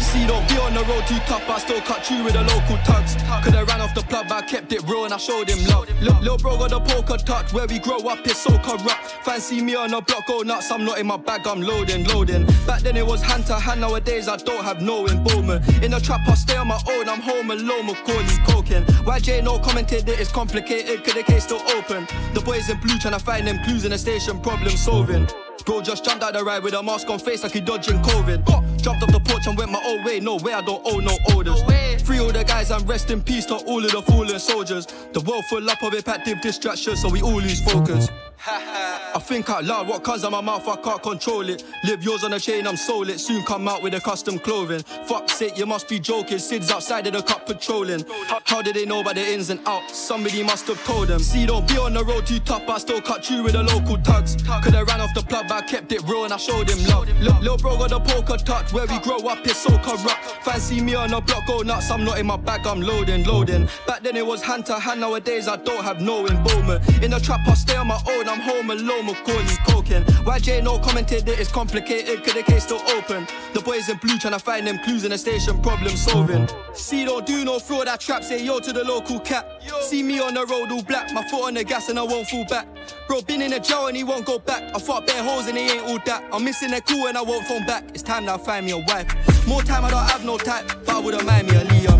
See, 0.00 0.26
don't 0.26 0.46
be 0.48 0.56
on 0.58 0.74
the 0.74 0.82
road 0.84 1.06
too 1.06 1.18
tough, 1.26 1.48
I 1.48 1.58
still 1.58 1.80
cut 1.82 2.10
you 2.10 2.24
with 2.24 2.32
the 2.32 2.42
local 2.42 2.78
tugs. 2.84 3.14
Cause 3.44 3.54
I 3.54 3.62
ran 3.62 3.80
off 3.80 3.94
the 3.94 4.02
plug, 4.02 4.28
but 4.28 4.44
I 4.44 4.46
kept 4.46 4.72
it 4.72 4.82
real 4.84 5.04
and 5.04 5.14
I 5.14 5.18
showed 5.18 5.48
him 5.48 5.64
love. 5.66 5.88
Look, 6.00 6.20
little 6.20 6.38
bro 6.38 6.58
got 6.58 6.70
the 6.70 6.80
poker 6.80 7.16
touch, 7.18 7.52
where 7.52 7.66
we 7.66 7.78
grow 7.78 7.98
up 8.08 8.26
is 8.26 8.36
so 8.36 8.58
corrupt. 8.58 9.18
Fancy 9.24 9.62
me 9.62 9.74
on 9.74 9.90
the 9.90 10.00
block, 10.00 10.26
go 10.26 10.42
nuts, 10.42 10.70
I'm 10.70 10.84
not 10.84 10.98
in 10.98 11.06
my 11.06 11.16
bag, 11.16 11.46
I'm 11.46 11.60
loading, 11.60 12.04
loading. 12.06 12.46
Back 12.66 12.80
then 12.80 12.96
it 12.96 13.06
was 13.06 13.22
hand 13.22 13.46
to 13.46 13.54
hand, 13.54 13.82
nowadays 13.82 14.26
I 14.26 14.36
don't 14.36 14.64
have 14.64 14.80
no 14.80 15.06
involvement. 15.06 15.68
In 15.82 15.90
the 15.92 16.00
trap, 16.00 16.20
I 16.26 16.34
stay 16.34 16.56
on 16.56 16.68
my 16.68 16.80
own, 16.88 17.08
I'm 17.08 17.20
home 17.20 17.50
alone, 17.50 17.86
Macaulay 17.86 18.38
coking. 18.46 18.84
YJ 19.04 19.44
no 19.44 19.58
commented 19.58 20.06
that 20.06 20.18
it's 20.18 20.32
complicated, 20.32 21.04
cause 21.04 21.14
the 21.14 21.22
case 21.22 21.44
still 21.44 21.62
open. 21.76 22.06
The 22.34 22.40
boys 22.40 22.68
in 22.70 22.80
blue 22.80 22.98
trying 22.98 23.14
to 23.14 23.20
find 23.20 23.46
them 23.46 23.62
clues 23.64 23.84
in 23.84 23.90
the 23.90 23.98
station, 23.98 24.40
problem 24.40 24.76
solving. 24.76 25.28
Bro 25.62 25.82
just 25.82 26.04
jumped 26.04 26.22
out 26.22 26.32
the 26.32 26.44
ride 26.44 26.62
with 26.62 26.74
a 26.74 26.82
mask 26.82 27.08
on 27.10 27.18
face 27.18 27.42
like 27.42 27.52
he 27.52 27.60
dodging 27.60 28.00
COVID. 28.02 28.44
Jumped 28.82 29.02
off 29.02 29.12
the 29.12 29.20
porch 29.20 29.46
and 29.46 29.56
went 29.56 29.70
my 29.70 29.82
own 29.86 30.04
way. 30.04 30.20
No 30.20 30.36
way, 30.36 30.52
I 30.52 30.60
don't 30.62 30.82
owe 30.84 30.98
no 30.98 31.16
orders. 31.34 31.62
Free 32.02 32.18
all 32.18 32.32
the 32.32 32.44
guys 32.44 32.70
and 32.70 32.88
rest 32.88 33.10
in 33.10 33.22
peace 33.22 33.46
to 33.46 33.56
all 33.56 33.84
of 33.84 33.90
the 33.90 34.02
fallen 34.02 34.38
soldiers. 34.38 34.86
The 35.12 35.20
world 35.20 35.44
full 35.46 35.68
up 35.68 35.82
of 35.82 35.92
impactive 35.92 36.40
distractions, 36.40 37.02
so 37.02 37.08
we 37.08 37.22
all 37.22 37.40
lose 37.40 37.60
focus. 37.62 38.08
I 38.46 39.18
think 39.20 39.50
out 39.50 39.64
loud, 39.64 39.86
what 39.86 40.02
comes 40.02 40.24
out 40.24 40.32
my 40.32 40.40
mouth, 40.40 40.66
I 40.66 40.76
can't 40.76 41.02
control 41.02 41.48
it. 41.48 41.62
Live 41.84 42.02
yours 42.02 42.24
on 42.24 42.32
a 42.32 42.40
chain, 42.40 42.66
I'm 42.66 42.76
sold 42.76 43.10
it. 43.10 43.20
Soon 43.20 43.44
come 43.44 43.68
out 43.68 43.82
with 43.82 43.92
a 43.94 44.00
custom 44.00 44.38
clothing. 44.38 44.82
Fuck's 45.04 45.34
sake, 45.34 45.58
you 45.58 45.66
must 45.66 45.88
be 45.88 45.98
joking. 45.98 46.38
Sid's 46.38 46.70
outside 46.70 47.06
of 47.06 47.12
the 47.12 47.22
cup 47.22 47.46
patrolling. 47.46 48.04
How 48.44 48.62
did 48.62 48.76
they 48.76 48.86
know 48.86 49.00
about 49.00 49.16
the 49.16 49.32
ins 49.32 49.50
and 49.50 49.60
outs? 49.66 49.98
Somebody 49.98 50.42
must 50.42 50.66
have 50.68 50.82
told 50.84 51.08
them. 51.08 51.20
See, 51.20 51.44
don't 51.44 51.68
be 51.68 51.76
on 51.76 51.92
the 51.92 52.04
road 52.04 52.26
too 52.26 52.38
tough, 52.40 52.66
I 52.68 52.78
still 52.78 53.02
cut 53.02 53.28
you 53.28 53.42
with 53.42 53.52
the 53.52 53.62
local 53.62 53.98
tugs. 53.98 54.36
Could 54.62 54.74
I 54.74 54.82
ran 54.82 55.00
off 55.00 55.12
the 55.14 55.22
plug, 55.22 55.48
but 55.48 55.64
I 55.64 55.66
kept 55.66 55.92
it 55.92 56.02
real 56.04 56.24
and 56.24 56.32
I 56.32 56.38
showed 56.38 56.70
him 56.70 56.82
love. 56.86 57.08
Look, 57.20 57.40
little 57.40 57.58
bro 57.58 57.76
got 57.76 57.90
the 57.90 58.00
poker 58.00 58.38
touch, 58.38 58.72
where 58.72 58.86
we 58.86 58.98
grow 59.00 59.18
up 59.28 59.46
is 59.46 59.56
so 59.56 59.76
corrupt. 59.78 60.38
Fancy 60.44 60.80
me 60.80 60.94
on 60.94 61.10
the 61.10 61.20
block, 61.20 61.46
go 61.46 61.60
nuts, 61.60 61.90
I'm 61.90 62.04
not 62.04 62.18
in 62.18 62.26
my 62.26 62.38
bag, 62.38 62.66
I'm 62.66 62.80
loading, 62.80 63.24
loading. 63.24 63.68
Back 63.86 64.02
then 64.02 64.16
it 64.16 64.24
was 64.24 64.42
hand 64.42 64.64
to 64.66 64.78
hand, 64.78 65.00
nowadays 65.00 65.46
I 65.46 65.56
don't 65.56 65.84
have 65.84 66.00
no 66.00 66.24
involvement. 66.24 67.02
In 67.02 67.10
the 67.10 67.20
trap, 67.20 67.40
I 67.46 67.54
stay 67.54 67.76
on 67.76 67.88
my 67.88 68.00
own, 68.08 68.29
I'm 68.30 68.38
home 68.38 68.70
alone, 68.70 69.06
Macaulay 69.06 69.56
coking. 69.66 70.04
YJ 70.04 70.62
no 70.62 70.78
commented 70.78 71.26
that 71.26 71.40
it's 71.40 71.50
complicated, 71.50 72.22
cause 72.22 72.34
the 72.34 72.44
case 72.44 72.62
still 72.62 72.80
open. 72.96 73.26
The 73.54 73.60
boys 73.60 73.88
in 73.88 73.96
blue 73.96 74.18
trying 74.18 74.34
to 74.34 74.38
find 74.38 74.64
them 74.64 74.78
clues 74.84 75.02
in 75.02 75.10
the 75.10 75.18
station, 75.18 75.60
problem 75.60 75.96
solving. 75.96 76.48
See, 76.72 77.04
don't 77.04 77.26
do 77.26 77.44
no 77.44 77.58
fraud, 77.58 77.88
that 77.88 77.98
trap, 77.98 78.22
say 78.22 78.44
yo 78.44 78.60
to 78.60 78.72
the 78.72 78.84
local 78.84 79.18
cat. 79.18 79.60
See 79.82 80.04
me 80.04 80.20
on 80.20 80.34
the 80.34 80.46
road 80.46 80.70
all 80.70 80.82
black, 80.82 81.12
my 81.12 81.26
foot 81.28 81.48
on 81.48 81.54
the 81.54 81.64
gas 81.64 81.88
and 81.88 81.98
I 81.98 82.04
won't 82.04 82.28
fall 82.28 82.44
back. 82.44 82.68
Bro, 83.08 83.22
been 83.22 83.42
in 83.42 83.52
a 83.52 83.58
jail 83.58 83.88
and 83.88 83.96
he 83.96 84.04
won't 84.04 84.24
go 84.24 84.38
back. 84.38 84.62
I 84.76 84.78
fought 84.78 85.08
bare 85.08 85.24
holes 85.24 85.48
and 85.48 85.58
he 85.58 85.68
ain't 85.68 85.88
all 85.88 85.98
that. 86.06 86.22
I'm 86.32 86.44
missing 86.44 86.72
a 86.72 86.80
cool 86.80 87.08
and 87.08 87.18
I 87.18 87.22
won't 87.22 87.44
phone 87.48 87.66
back. 87.66 87.82
It's 87.94 88.02
time 88.04 88.26
now 88.26 88.38
find 88.38 88.64
me 88.64 88.70
a 88.72 88.78
wife. 88.78 89.08
More 89.48 89.62
time 89.62 89.84
I 89.84 89.90
don't 89.90 90.08
have 90.08 90.24
no 90.24 90.38
type, 90.38 90.70
but 90.86 90.94
I 90.94 90.98
wouldn't 91.00 91.26
mind 91.26 91.48
me 91.48 91.56
a 91.56 91.64
Leo 91.64 91.96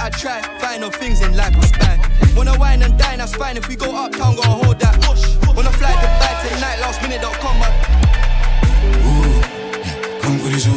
I 0.00 0.10
try. 0.10 0.42
Find 0.58 0.80
no 0.80 0.90
things 0.90 1.20
in 1.22 1.36
life 1.36 1.54
I 1.56 1.78
bad. 1.78 2.36
Wanna 2.36 2.58
wine 2.58 2.82
and 2.82 2.98
dine, 2.98 3.18
that's 3.18 3.34
fine. 3.36 3.56
If 3.56 3.68
we 3.68 3.76
go 3.76 3.94
uptown, 3.94 4.36
gotta 4.36 4.50
hold 4.50 4.78
that. 4.80 5.00
Push 5.02 5.24
Wanna 5.56 5.70
fly 5.70 5.92
Dubai 5.92 6.48
tonight, 6.48 6.80
last 6.80 7.00
minute 7.02 7.20
dot 7.22 7.38
com. 7.38 7.54
Come 7.54 7.62
up, 7.62 7.72
yeah, 9.86 10.20
come 10.20 10.38
for 10.38 10.48
this 10.48 10.66
ooh, 10.66 10.72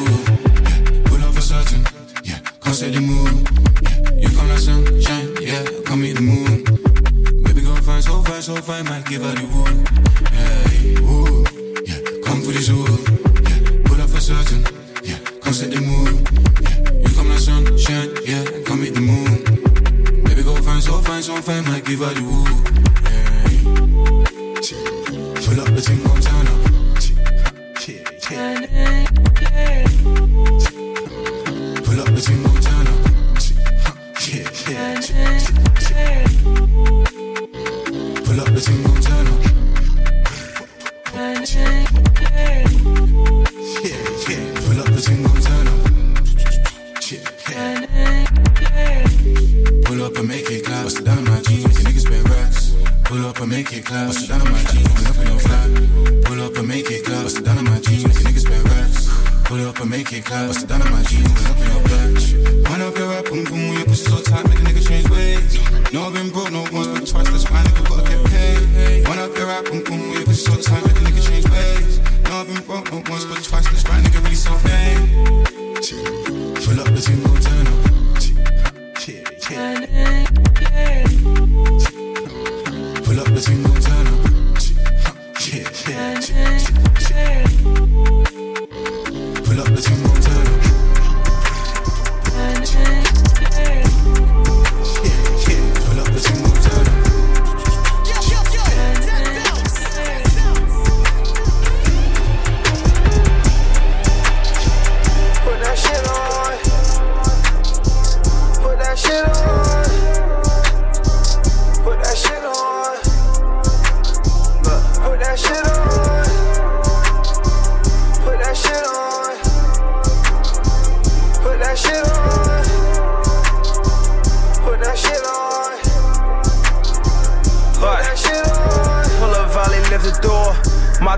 yeah. 0.63 0.80
Pull 1.06 1.23
up 1.23 1.34
for 1.34 1.41
certain, 1.41 1.84
yeah. 2.23 2.39
Can't 2.62 2.75
say 2.75 2.91
the 2.91 3.01
mood, 3.01 3.49
yeah. 3.82 4.12
You 4.21 4.30
come 4.38 4.49
like 4.49 4.60
sunshine, 4.60 5.36
yeah. 5.41 5.63
Come 5.86 6.01
meet 6.01 6.13
the 6.13 6.21
moon. 6.21 6.63
Baby 7.43 7.62
girl 7.62 7.75
fine, 7.77 8.01
so 8.03 8.21
fine, 8.21 8.41
so 8.41 8.56
fine, 8.58 8.86
might 8.86 9.06
give 9.06 9.23
her 9.23 9.34
the 9.34 9.45
woo. 9.49 9.65
Yeah, 10.38 11.10
ooh, 11.10 11.43
yeah. 11.89 11.99
Come 12.23 12.41
for 12.41 12.51
this 12.51 12.69
ooh, 12.69 12.96
boom, 69.63 69.84
boom, 69.84 70.10
we 70.10 70.24
could 70.24 70.50
all 70.50 70.56
the 70.56 70.63
time, 70.63 70.84
make 70.84 70.98
a 70.98 71.00
nigga 71.00 71.22
change 71.28 71.50
ways. 71.50 72.00
Now 72.24 72.41
I've 72.41 72.48
been 72.48 72.62
once, 73.10 73.26
but 73.26 73.37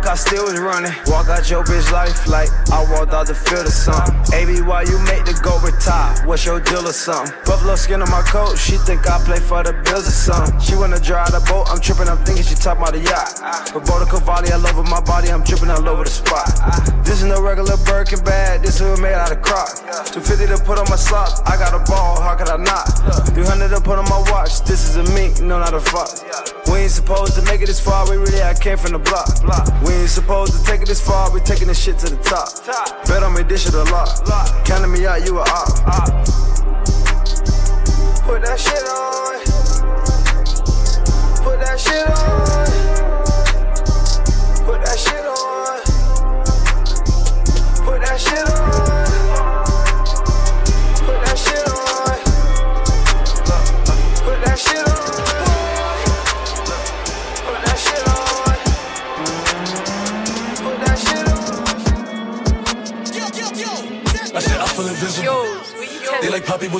Car 0.09 0.17
still 0.17 0.45
was 0.45 0.57
running. 0.57 0.91
Walk 1.05 1.29
out 1.29 1.47
your 1.51 1.63
bitch 1.63 1.91
life 1.91 2.25
like 2.25 2.49
I 2.73 2.81
walked 2.89 3.13
out 3.13 3.27
the 3.27 3.35
field 3.35 3.67
or 3.67 3.69
something. 3.69 4.17
AB, 4.33 4.65
why 4.65 4.81
you 4.81 4.97
make 5.05 5.21
the 5.21 5.37
go 5.45 5.53
retire? 5.61 6.25
What's 6.25 6.49
your 6.49 6.59
deal 6.59 6.81
or 6.81 6.97
something? 6.97 7.29
Buffalo 7.45 7.75
skin 7.75 8.01
on 8.01 8.09
my 8.09 8.25
coat. 8.25 8.57
She 8.57 8.81
think 8.89 9.05
I 9.05 9.21
play 9.21 9.37
for 9.37 9.61
the 9.61 9.73
Bills 9.85 10.09
or 10.09 10.17
something. 10.17 10.57
She 10.57 10.73
wanna 10.73 10.97
drive 10.99 11.37
the 11.37 11.45
boat. 11.45 11.69
I'm 11.69 11.77
tripping. 11.77 12.09
I'm 12.09 12.17
thinking 12.25 12.41
she 12.41 12.55
top 12.55 12.81
out 12.81 12.97
the 12.97 13.05
yacht. 13.05 13.37
Roberto 13.69 14.09
Cavalli 14.09 14.49
all 14.49 14.65
over 14.65 14.81
my 14.81 14.97
body. 14.97 15.29
I'm 15.29 15.45
dripping 15.45 15.69
all 15.69 15.85
over 15.85 16.01
the 16.01 16.09
spot. 16.09 16.57
This 17.05 17.21
is 17.21 17.29
no 17.29 17.37
regular 17.37 17.77
Birkin 17.85 18.25
bag. 18.25 18.65
This 18.65 18.81
is 18.81 18.97
made 18.97 19.13
out 19.13 19.29
of 19.29 19.45
crock. 19.45 19.77
250 20.09 20.49
to 20.49 20.57
put 20.65 20.81
on 20.81 20.89
my 20.89 20.97
socks. 20.97 21.37
I 21.45 21.53
got 21.53 21.77
a 21.77 21.85
ball. 21.85 22.17
How 22.17 22.33
could 22.33 22.49
I 22.49 22.57
not? 22.57 22.89
300 23.29 23.69
to 23.69 23.81
put 23.85 24.01
on 24.01 24.09
my 24.09 24.25
watch. 24.33 24.65
This 24.65 24.89
is 24.89 24.97
a 24.97 25.05
mink. 25.13 25.37
No, 25.37 25.61
not 25.61 25.77
a 25.77 25.79
fuck. 25.79 26.09
We 26.65 26.85
ain't 26.85 26.97
supposed 26.97 27.37
to 27.37 27.45
make 27.45 27.61
it 27.61 27.69
this 27.69 27.79
far. 27.79 28.09
We 28.09 28.17
really 28.17 28.41
I 28.41 28.57
came 28.57 28.77
from 28.77 28.93
the 28.93 29.01
block. 29.05 29.29
We 29.85 29.98
ain't 29.99 30.09
supposed 30.09 30.53
to 30.53 30.63
take 30.63 30.81
it 30.81 30.87
this 30.87 31.01
far. 31.01 31.31
We 31.31 31.41
taking 31.41 31.67
this 31.67 31.81
shit 31.83 31.97
to 31.99 32.09
the 32.09 32.17
top. 32.23 32.47
Bet 33.05 33.23
on 33.23 33.33
me, 33.33 33.43
this 33.43 33.63
shit 33.63 33.73
a 33.73 33.83
lot. 33.83 34.07
Counting 34.65 34.91
me 34.91 35.05
out, 35.05 35.25
you 35.25 35.37
a 35.37 35.41
op. 35.41 35.67
Put 38.23 38.41
that 38.43 38.59
shit 38.59 38.83
on. 38.87 39.39
Put 41.43 41.59
that 41.59 41.79
shit 41.79 42.07
on. 42.07 42.67
Put 44.65 44.81
that 44.85 44.97
shit 44.99 45.25
on. 45.25 45.81
Put 47.85 48.01
that 48.01 48.19
shit 48.19 48.49
on. 48.49 48.58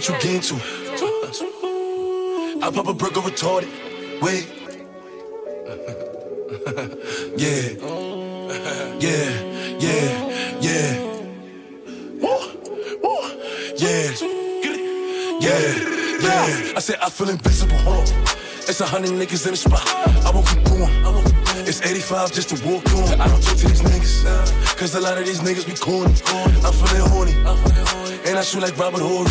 You 0.10 0.19
get 0.22 0.43
to? 0.43 0.56
I 2.62 2.72
pop 2.74 2.88
a 2.88 2.93
burger 2.93 3.22
retarded. 3.22 3.69
Wait. 4.22 4.48
yeah. 7.38 7.69
Yeah. 9.00 9.30
Yeah. 9.80 10.10
Yeah. 10.60 11.10
Yeah. 13.78 14.12
Yeah. 15.39 16.19
Yeah. 16.19 16.74
I 16.76 16.80
said 16.80 16.98
I 17.02 17.10
feel 17.10 17.30
invisible. 17.30 17.78
Hold. 17.78 18.12
It's 18.67 18.82
a 18.82 18.86
hundred 18.86 19.12
niggas 19.12 19.45
in 19.45 19.52
the 19.52 19.58
spot. 19.58 19.88
I 20.26 20.32
won't 20.34 20.48
keep 20.48 20.63
going. 20.65 20.89
It's 21.67 21.82
85 21.82 22.32
just 22.34 22.50
to 22.50 22.56
walk 22.67 22.86
on. 22.93 23.22
I 23.22 23.28
don't 23.28 23.41
talk 23.43 23.58
to 23.58 23.67
these 23.67 23.82
niggas. 23.82 24.78
Cause 24.78 24.95
a 24.95 25.00
lot 25.00 25.17
of 25.17 25.26
these 25.26 25.41
niggas 25.41 25.65
be 25.67 25.76
corny. 25.76 26.13
I'm 26.65 26.74
feeling 26.74 27.10
horny. 27.12 28.09
And 28.30 28.38
I 28.38 28.44
shoot 28.44 28.62
like 28.62 28.78
Robert 28.78 29.02
Horry. 29.02 29.26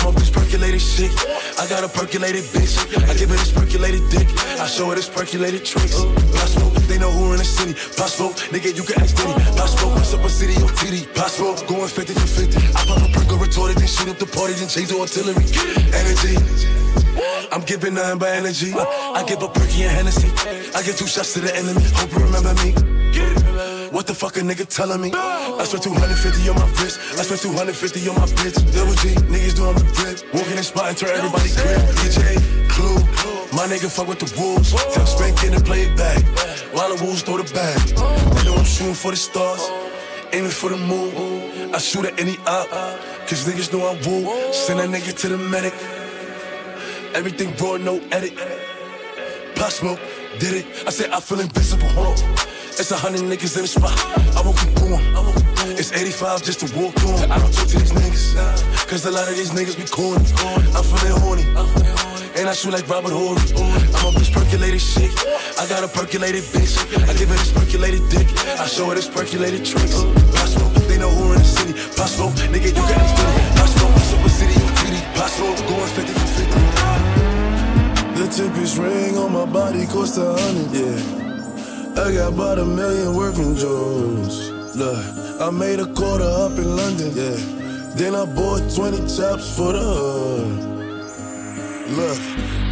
I'm 0.00 0.14
this 0.14 0.30
percolated 0.30 0.80
shit. 0.80 1.12
I 1.60 1.68
got 1.68 1.84
a 1.84 1.88
percolated 1.92 2.42
bitch. 2.56 2.72
I 3.04 3.12
give 3.12 3.28
her 3.28 3.36
this 3.36 3.52
percolated 3.52 4.00
dick. 4.08 4.26
I 4.56 4.66
show 4.66 4.88
her 4.88 4.94
this 4.94 5.10
percolated 5.10 5.62
tricks. 5.62 6.00
Possible, 6.32 6.70
they 6.88 6.98
know 6.98 7.10
who 7.10 7.32
in 7.32 7.38
the 7.38 7.44
city. 7.44 7.74
Possible, 8.00 8.30
nigga, 8.48 8.74
you 8.74 8.82
can 8.82 8.96
ask 9.02 9.14
Diddy. 9.14 9.34
Possible, 9.60 9.90
what's 9.92 10.14
up 10.14 10.24
a 10.24 10.30
city 10.30 10.56
on 10.56 10.72
TD? 10.80 11.14
Possible, 11.14 11.52
going 11.68 11.86
50 11.86 12.14
for 12.14 12.26
50. 12.26 12.56
I 12.56 12.84
pop 12.88 13.04
a 13.04 13.12
perk 13.12 13.40
retorted, 13.40 13.76
then 13.76 13.86
shoot 13.86 14.08
up 14.08 14.16
the 14.16 14.24
party, 14.24 14.54
then 14.54 14.68
change 14.72 14.88
the 14.88 14.96
artillery. 14.96 15.44
Energy. 15.92 16.40
I'm 17.52 17.60
giving 17.60 17.92
nothing 17.92 18.18
but 18.18 18.32
energy. 18.32 18.72
I 18.72 19.22
give 19.28 19.42
a 19.42 19.48
perky 19.48 19.84
and 19.84 19.92
Hennessy. 19.92 20.32
I 20.72 20.80
give 20.80 20.96
two 20.96 21.06
shots 21.06 21.34
to 21.34 21.40
the 21.40 21.54
enemy. 21.54 21.84
Hope 21.92 22.10
you 22.12 22.24
remember 22.24 22.56
me. 22.64 22.89
What 23.90 24.06
the 24.06 24.14
fuck 24.14 24.36
a 24.36 24.40
nigga 24.40 24.66
telling 24.68 25.00
me? 25.00 25.10
I 25.12 25.64
spent 25.64 25.82
250 25.82 26.48
on 26.48 26.54
my 26.54 26.66
wrist. 26.78 27.00
I 27.18 27.26
spent 27.26 27.42
250 27.42 28.08
on 28.08 28.14
my 28.14 28.26
bitch. 28.38 28.54
Double 28.70 28.94
G, 29.02 29.18
niggas 29.26 29.56
doing 29.58 29.74
the 29.74 29.82
grip. 29.98 30.22
Walking 30.32 30.58
in 30.58 30.62
spot 30.62 30.90
and 30.90 30.96
turn 30.96 31.10
everybody 31.10 31.50
grip. 31.50 31.82
DJ, 31.98 32.38
Clue, 32.70 33.02
my 33.50 33.66
nigga 33.66 33.90
fuck 33.90 34.06
with 34.06 34.20
the 34.20 34.30
wolves. 34.38 34.70
Tell 34.94 35.06
Spank 35.06 35.42
in 35.42 35.54
and 35.54 35.64
play 35.64 35.90
it 35.90 35.96
back. 35.96 36.22
While 36.70 36.94
the 36.94 37.02
wolves 37.02 37.22
throw 37.22 37.38
the 37.38 37.52
bag. 37.52 37.80
They 37.90 38.44
know 38.46 38.54
I'm 38.54 38.64
shooting 38.64 38.94
for 38.94 39.10
the 39.10 39.16
stars. 39.16 39.68
Aiming 40.32 40.54
for 40.54 40.70
the 40.70 40.78
moon. 40.78 41.74
I 41.74 41.78
shoot 41.78 42.04
at 42.04 42.14
any 42.20 42.38
op. 42.46 42.70
Cause 43.26 43.42
niggas 43.42 43.72
know 43.72 43.90
I'm 43.90 43.98
woo. 44.06 44.52
Send 44.52 44.78
that 44.78 44.88
nigga 44.88 45.18
to 45.18 45.28
the 45.28 45.38
medic. 45.38 45.74
Everything 47.12 47.56
raw, 47.58 47.76
no 47.76 47.98
edit. 48.12 48.38
Pop 49.56 49.72
smoke, 49.72 49.98
did 50.38 50.62
it. 50.62 50.66
I 50.86 50.90
said 50.90 51.10
I 51.10 51.18
feel 51.18 51.40
on. 51.40 52.39
It's 52.80 52.92
a 52.92 52.96
hundred 52.96 53.28
niggas 53.28 53.60
in 53.60 53.68
the 53.68 53.68
spot. 53.68 53.92
I 54.32 54.40
won't 54.40 54.56
keep 54.56 54.72
going. 54.80 55.04
It's 55.76 55.92
85 55.92 56.42
just 56.42 56.64
to 56.64 56.66
walk 56.72 56.96
on. 57.04 57.28
I 57.28 57.36
don't 57.36 57.52
talk 57.52 57.68
to 57.68 57.76
these 57.76 57.92
niggas. 57.92 58.32
Cause 58.88 59.04
a 59.04 59.10
lot 59.10 59.28
of 59.28 59.36
these 59.36 59.52
niggas 59.52 59.76
be 59.76 59.84
corny. 59.84 60.24
I'm 60.72 60.80
feeling 60.88 61.20
horny. 61.20 61.44
And 62.40 62.48
I 62.48 62.56
shoot 62.56 62.72
like 62.72 62.88
Robert 62.88 63.12
Horry. 63.12 63.36
I'm 64.00 64.08
off 64.08 64.16
this 64.16 64.32
percolated 64.32 64.80
shit. 64.80 65.12
I 65.60 65.68
got 65.68 65.84
a 65.84 65.88
percolated 65.92 66.40
bitch. 66.56 66.80
I 67.04 67.12
give 67.20 67.28
her 67.28 67.36
this 67.36 67.52
percolated 67.52 68.00
dick. 68.08 68.24
I 68.56 68.64
show 68.64 68.88
her 68.88 68.94
this 68.96 69.12
percolated 69.12 69.60
tricks. 69.60 70.00
Possible, 70.32 70.72
they 70.88 70.96
know 70.96 71.12
who 71.12 71.36
in 71.36 71.38
the 71.38 71.44
city. 71.44 71.76
Possible, 72.00 72.32
nigga, 72.48 72.72
you 72.72 72.80
got 72.80 72.96
it. 72.96 73.12
Possible, 73.60 73.92
super 74.08 74.32
city 74.32 74.56
TD. 74.80 74.96
Possible, 75.20 75.52
going 75.68 75.84
50 75.84 76.16
for 76.16 76.28
50. 76.48 76.56
The 78.16 78.24
tippest 78.32 78.80
ring 78.80 79.20
on 79.20 79.36
my 79.36 79.44
body 79.44 79.84
cost 79.84 80.16
a 80.16 80.32
hundred, 80.32 80.72
yeah. 80.72 81.29
I 82.00 82.14
got 82.14 82.32
about 82.32 82.58
a 82.58 82.64
million 82.64 83.14
worth 83.14 83.38
in 83.38 83.54
jewels. 83.54 84.48
Look, 84.74 85.04
I 85.38 85.50
made 85.50 85.80
a 85.80 85.86
quarter 85.92 86.24
up 86.24 86.52
in 86.52 86.74
London, 86.74 87.12
yeah. 87.14 87.36
Then 87.94 88.14
I 88.14 88.24
bought 88.24 88.64
20 88.74 89.00
chops 89.04 89.54
for 89.54 89.74
the 89.74 89.84
hood. 89.84 90.48
Look, 91.92 92.18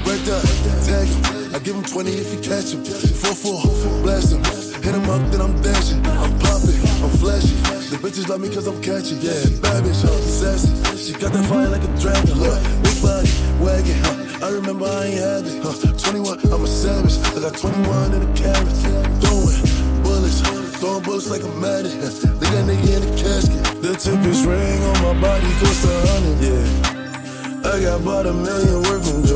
right 0.08 0.22
there, 0.24 0.40
tag 0.80 1.08
him. 1.08 1.54
I 1.54 1.58
give 1.58 1.76
him 1.76 1.84
20 1.84 2.10
if 2.10 2.32
you 2.32 2.40
catch 2.40 2.72
him. 2.72 2.80
4-4, 2.82 4.02
blast 4.02 4.32
him. 4.32 4.42
Hit 4.82 4.94
him 4.94 5.10
up, 5.10 5.20
then 5.30 5.42
I'm 5.42 5.60
dashing. 5.60 6.00
I'm 6.06 6.32
popping, 6.40 6.80
I'm 7.04 7.12
flashy. 7.20 7.54
The 7.92 8.00
bitches 8.00 8.28
love 8.28 8.40
me 8.40 8.48
cause 8.48 8.66
I'm 8.66 8.80
catchy, 8.80 9.16
yeah. 9.16 9.44
Bad 9.60 9.84
bitch, 9.84 10.08
huh? 10.08 10.16
sassy. 10.24 10.72
She 10.96 11.12
got 11.12 11.34
that 11.34 11.44
fire 11.44 11.68
like 11.68 11.84
a 11.84 11.92
dragon, 12.00 12.32
look. 12.40 12.56
Big 12.82 12.96
body, 13.02 13.28
wagging, 13.60 14.00
huh? 14.08 14.27
I 14.40 14.50
remember 14.50 14.86
I 14.86 15.06
ain't 15.06 15.18
had 15.18 15.46
it, 15.46 15.62
huh? 15.64 15.74
21, 15.98 16.38
I'm 16.52 16.62
a 16.62 16.66
savage. 16.66 17.18
I 17.34 17.40
got 17.42 17.58
21 17.58 18.14
in 18.14 18.20
the 18.22 18.32
carrot. 18.38 18.70
Throwing 19.18 19.58
bullets, 20.06 20.40
throwing 20.78 21.02
bullets 21.02 21.28
like 21.28 21.42
a 21.42 21.50
madden. 21.58 21.90
Huh? 21.98 22.14
They 22.38 22.46
got 22.46 22.62
nigga 22.70 22.86
in 22.86 23.02
the 23.02 23.12
casket. 23.18 23.82
The 23.82 23.98
tippest 23.98 24.46
ring 24.46 24.78
on 24.82 24.96
my 25.02 25.20
body 25.20 25.50
cost 25.58 25.82
a 25.82 25.94
hundred, 26.06 26.38
yeah. 26.38 27.68
I 27.68 27.82
got 27.82 28.00
about 28.00 28.26
a 28.26 28.32
million 28.32 28.82
worth 28.86 29.10
from. 29.10 29.26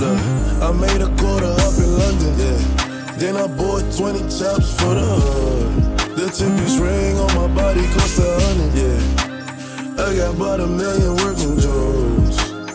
Look, 0.00 0.18
I 0.64 0.72
made 0.72 1.02
a 1.04 1.12
quarter 1.20 1.52
up 1.52 1.76
in 1.76 1.90
London, 1.92 2.32
yeah. 2.40 3.16
Then 3.20 3.36
I 3.36 3.46
bought 3.46 3.84
20 3.92 4.20
chops 4.32 4.72
for 4.72 4.96
the 4.96 5.04
hood. 5.04 6.16
The 6.16 6.32
tippets 6.32 6.78
ring 6.80 7.18
on 7.18 7.34
my 7.36 7.48
body 7.54 7.84
cost 7.92 8.18
a 8.18 8.40
hundred, 8.40 8.72
yeah. 8.72 10.02
I 10.02 10.16
got 10.16 10.34
about 10.34 10.60
a 10.60 10.66
million 10.66 11.14
working 11.16 11.60
jobs. 11.60 12.21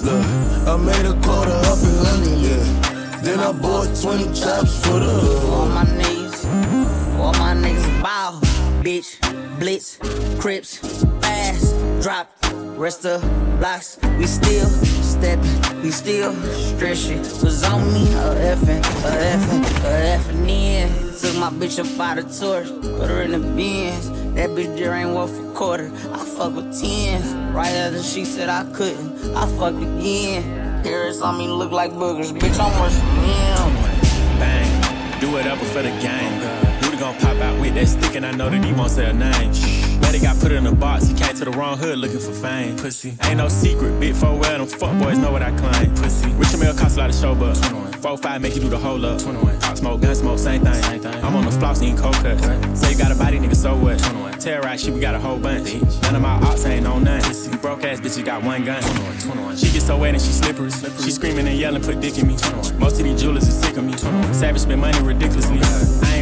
Look, 0.07 0.25
I 0.65 0.77
made 0.77 1.05
a 1.05 1.13
quarter 1.21 1.51
up 1.51 1.79
in 1.83 2.01
London, 2.01 2.39
yeah. 2.39 3.19
Then 3.21 3.41
I 3.41 3.51
bought 3.51 3.93
20 3.93 4.27
chops 4.27 4.79
for 4.85 4.99
the 4.99 5.11
hood. 5.19 5.49
All 5.53 5.67
my 5.67 5.83
niggas, 5.83 7.19
all 7.19 7.33
my 7.33 7.53
niggas 7.53 8.01
bow, 8.01 8.39
bitch, 8.81 9.19
blitz, 9.59 9.97
crips, 10.39 10.77
fast, 11.19 11.75
drop, 12.01 12.31
rest 12.77 13.05
of 13.05 13.21
blocks. 13.59 13.99
We 14.17 14.27
still 14.27 14.69
steppin', 15.17 15.81
we 15.81 15.91
still 15.91 16.33
stretchin'. 16.33 17.19
Was 17.43 17.63
on 17.63 17.81
me, 17.93 18.03
a 18.13 18.55
effin', 18.55 18.79
a 18.79 19.11
effin', 19.33 19.63
a 19.83 20.17
effin' 20.17 20.49
in. 20.49 20.89
Took 21.19 21.35
my 21.37 21.49
bitch 21.49 21.79
up 21.79 21.97
by 21.97 22.21
the 22.21 22.23
torch, 22.23 22.67
put 22.97 23.09
her 23.09 23.21
in 23.23 23.31
the 23.31 23.39
bins. 23.39 24.09
That 24.35 24.51
bitch 24.51 24.77
there 24.77 24.93
ain't 24.93 25.15
worth 25.15 25.39
a 25.39 25.53
quarter. 25.53 25.91
I 26.13 26.23
fuck 26.23 26.55
with 26.55 26.79
tens. 26.79 27.33
Right 27.55 27.69
after 27.69 28.03
she 28.03 28.25
said 28.25 28.49
I 28.49 28.63
couldn't, 28.73 29.35
I 29.35 29.47
fucked 29.57 29.81
again. 29.81 30.83
Paris 30.83 31.21
on 31.21 31.37
me 31.37 31.47
look 31.47 31.71
like 31.71 31.91
boogers, 31.91 32.31
bitch. 32.31 32.59
I'm 32.59 32.79
worse 32.79 32.95
than 32.95 33.15
him. 33.25 34.39
Bang, 34.39 35.19
do 35.19 35.31
whatever 35.31 35.65
for 35.65 35.81
the 35.81 35.93
game. 35.99 36.39
Rudy 36.83 36.97
gon' 36.97 37.15
pop 37.15 37.37
out 37.37 37.59
with 37.59 37.73
that 37.75 37.87
stick, 37.87 38.15
and 38.15 38.25
I 38.25 38.31
know 38.31 38.49
that 38.49 38.63
he 38.63 38.73
won't 38.73 38.91
say 38.91 39.09
a 39.09 39.13
name. 39.13 39.86
He 40.17 40.23
got 40.23 40.39
put 40.39 40.51
in 40.51 40.65
a 40.65 40.73
box, 40.73 41.05
he 41.05 41.13
came 41.13 41.35
to 41.35 41.45
the 41.45 41.51
wrong 41.51 41.77
hood 41.77 41.99
looking 41.99 42.19
for 42.19 42.31
fame. 42.31 42.75
Pussy, 42.75 43.15
ain't 43.25 43.37
no 43.37 43.47
secret, 43.47 43.99
big 43.99 44.15
four 44.15 44.35
well, 44.35 44.57
them 44.57 44.67
fuck 44.67 44.97
boys 44.99 45.19
know 45.19 45.31
what 45.31 45.43
I 45.43 45.51
claim. 45.51 45.93
Pussy, 45.95 46.31
Rich 46.31 46.57
Mill 46.57 46.73
cost 46.73 46.97
a 46.97 47.01
lot 47.01 47.11
of 47.11 47.15
show, 47.15 47.35
but 47.35 47.55
4 48.01 48.17
5 48.17 48.41
make 48.41 48.55
you 48.55 48.61
do 48.61 48.69
the 48.69 48.77
whole 48.77 49.05
up. 49.05 49.21
21. 49.21 49.59
Pop 49.59 49.77
smoke, 49.77 50.01
gun 50.01 50.15
smoke, 50.15 50.39
same 50.39 50.63
thing. 50.63 50.73
Same 50.73 51.01
thing. 51.01 51.23
I'm 51.23 51.35
on 51.35 51.45
the 51.45 51.51
floss 51.51 51.81
eating 51.81 51.97
cold 51.97 52.15
cut. 52.15 52.39
Say 52.75 52.93
you 52.93 52.97
got 52.97 53.11
a 53.11 53.15
body, 53.15 53.37
nigga, 53.37 53.55
so 53.55 53.75
what? 53.75 53.99
21. 53.99 54.39
Terrorize 54.39 54.83
shit, 54.83 54.93
we 54.93 54.99
got 54.99 55.13
a 55.13 55.19
whole 55.19 55.37
bunch. 55.37 55.75
None 56.01 56.15
of 56.15 56.21
my 56.21 56.35
ops 56.47 56.65
ain't 56.65 56.87
on 56.87 57.03
none. 57.03 57.21
You 57.51 57.57
broke 57.57 57.83
ass 57.83 57.99
bitches 57.99 58.25
got 58.25 58.43
one 58.43 58.65
gun. 58.65 58.81
21. 58.81 59.17
21. 59.19 59.57
She 59.57 59.71
gets 59.71 59.85
so 59.85 59.97
wet 59.97 60.13
and 60.13 60.21
she 60.21 60.31
slippery. 60.31 60.71
slippery. 60.71 61.03
She 61.03 61.11
screaming 61.11 61.47
and 61.47 61.57
yelling, 61.57 61.83
put 61.83 61.99
dick 61.99 62.17
in 62.17 62.27
me. 62.27 62.37
21. 62.37 62.79
Most 62.79 62.97
of 62.99 63.03
these 63.03 63.21
jewelers 63.21 63.47
is 63.47 63.59
sick 63.59 63.77
of 63.77 63.83
me. 63.83 63.93
21. 63.93 64.33
Savage 64.33 64.61
spend 64.61 64.81
money 64.81 64.99
ridiculously. 65.01 65.59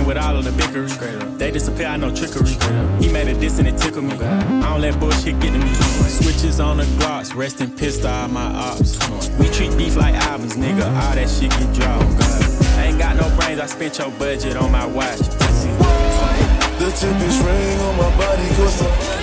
With 0.06 0.18
all 0.18 0.38
of 0.38 0.44
the 0.44 0.52
bickery. 0.52 1.38
They 1.38 1.52
disappear, 1.52 1.88
I 1.88 1.98
know 1.98 2.14
trickery. 2.16 2.56
He 3.04 3.12
made 3.12 3.28
a 3.28 3.34
diss 3.34 3.60
and 3.60 3.68
it 3.68 3.78
tickled 3.78 4.06
me. 4.06 4.14
I 4.14 4.70
don't 4.70 4.82
let 4.82 5.00
bullshit 5.00 5.40
get 5.40 5.54
to 5.54 5.60
me. 5.60 5.74
Switches 5.74 6.60
on 6.60 6.78
the 6.78 6.84
glocks, 7.00 7.36
resting 7.36 7.72
pissed 7.72 8.06
all 8.06 8.28
my 8.28 8.46
ops. 8.46 8.98
We 9.40 9.48
treat 9.50 9.76
beef 9.78 9.96
like 9.96 10.16
albums, 10.16 10.56
nigga. 10.56 10.86
All 10.86 11.16
that 11.16 11.30
shit 11.30 11.52
get 11.52 11.74
dropped. 11.74 12.22
I 12.78 12.86
ain't 12.86 13.00
got 13.00 13.16
no 13.16 13.36
brains, 13.36 13.60
I 13.60 13.66
spent 13.66 13.98
your 13.98 14.12
budget 14.12 14.56
on 14.56 14.72
my 14.72 14.86
watch. 14.86 15.20
The 16.80 16.92
tippets 16.92 17.38
ring 17.40 17.80
on 17.80 17.98
my 17.98 18.18
body 18.18 18.48
cost 18.56 18.82
a 18.82 19.15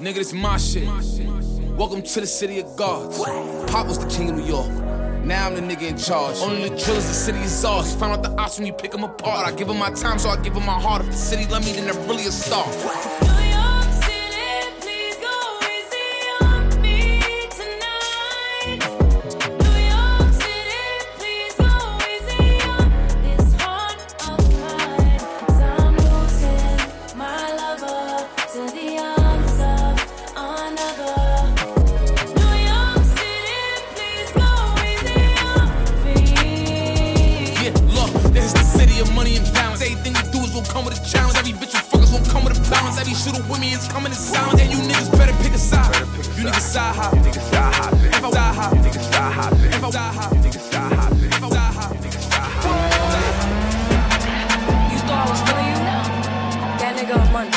nigga, 0.00 0.14
this 0.14 0.32
my 0.32 0.56
shit. 0.56 0.88
Welcome 1.76 2.02
to 2.02 2.20
the 2.20 2.26
city 2.26 2.58
of 2.60 2.76
gods. 2.76 3.18
Pop 3.70 3.86
was 3.86 3.98
the 3.98 4.08
king 4.08 4.30
of 4.30 4.36
New 4.36 4.44
York. 4.44 4.68
Now 5.24 5.46
I'm 5.46 5.54
the 5.54 5.60
nigga 5.60 5.88
in 5.90 5.98
charge. 5.98 6.36
Only 6.38 6.68
the 6.68 6.76
drillers, 6.76 7.06
the 7.06 7.12
city 7.12 7.38
is 7.40 7.64
ours. 7.64 7.94
Found 7.96 8.12
out 8.14 8.22
the 8.22 8.30
ops 8.40 8.58
when 8.58 8.66
you 8.66 8.72
pick 8.72 8.92
them 8.92 9.04
apart. 9.04 9.46
I 9.46 9.54
give 9.54 9.68
them 9.68 9.78
my 9.78 9.90
time, 9.90 10.18
so 10.18 10.30
I 10.30 10.40
give 10.40 10.54
them 10.54 10.64
my 10.64 10.80
heart. 10.80 11.02
If 11.02 11.08
the 11.08 11.16
city 11.16 11.46
love 11.46 11.64
me, 11.64 11.72
then 11.72 11.84
they're 11.84 12.08
really 12.08 12.26
a 12.26 12.32
star. 12.32 13.27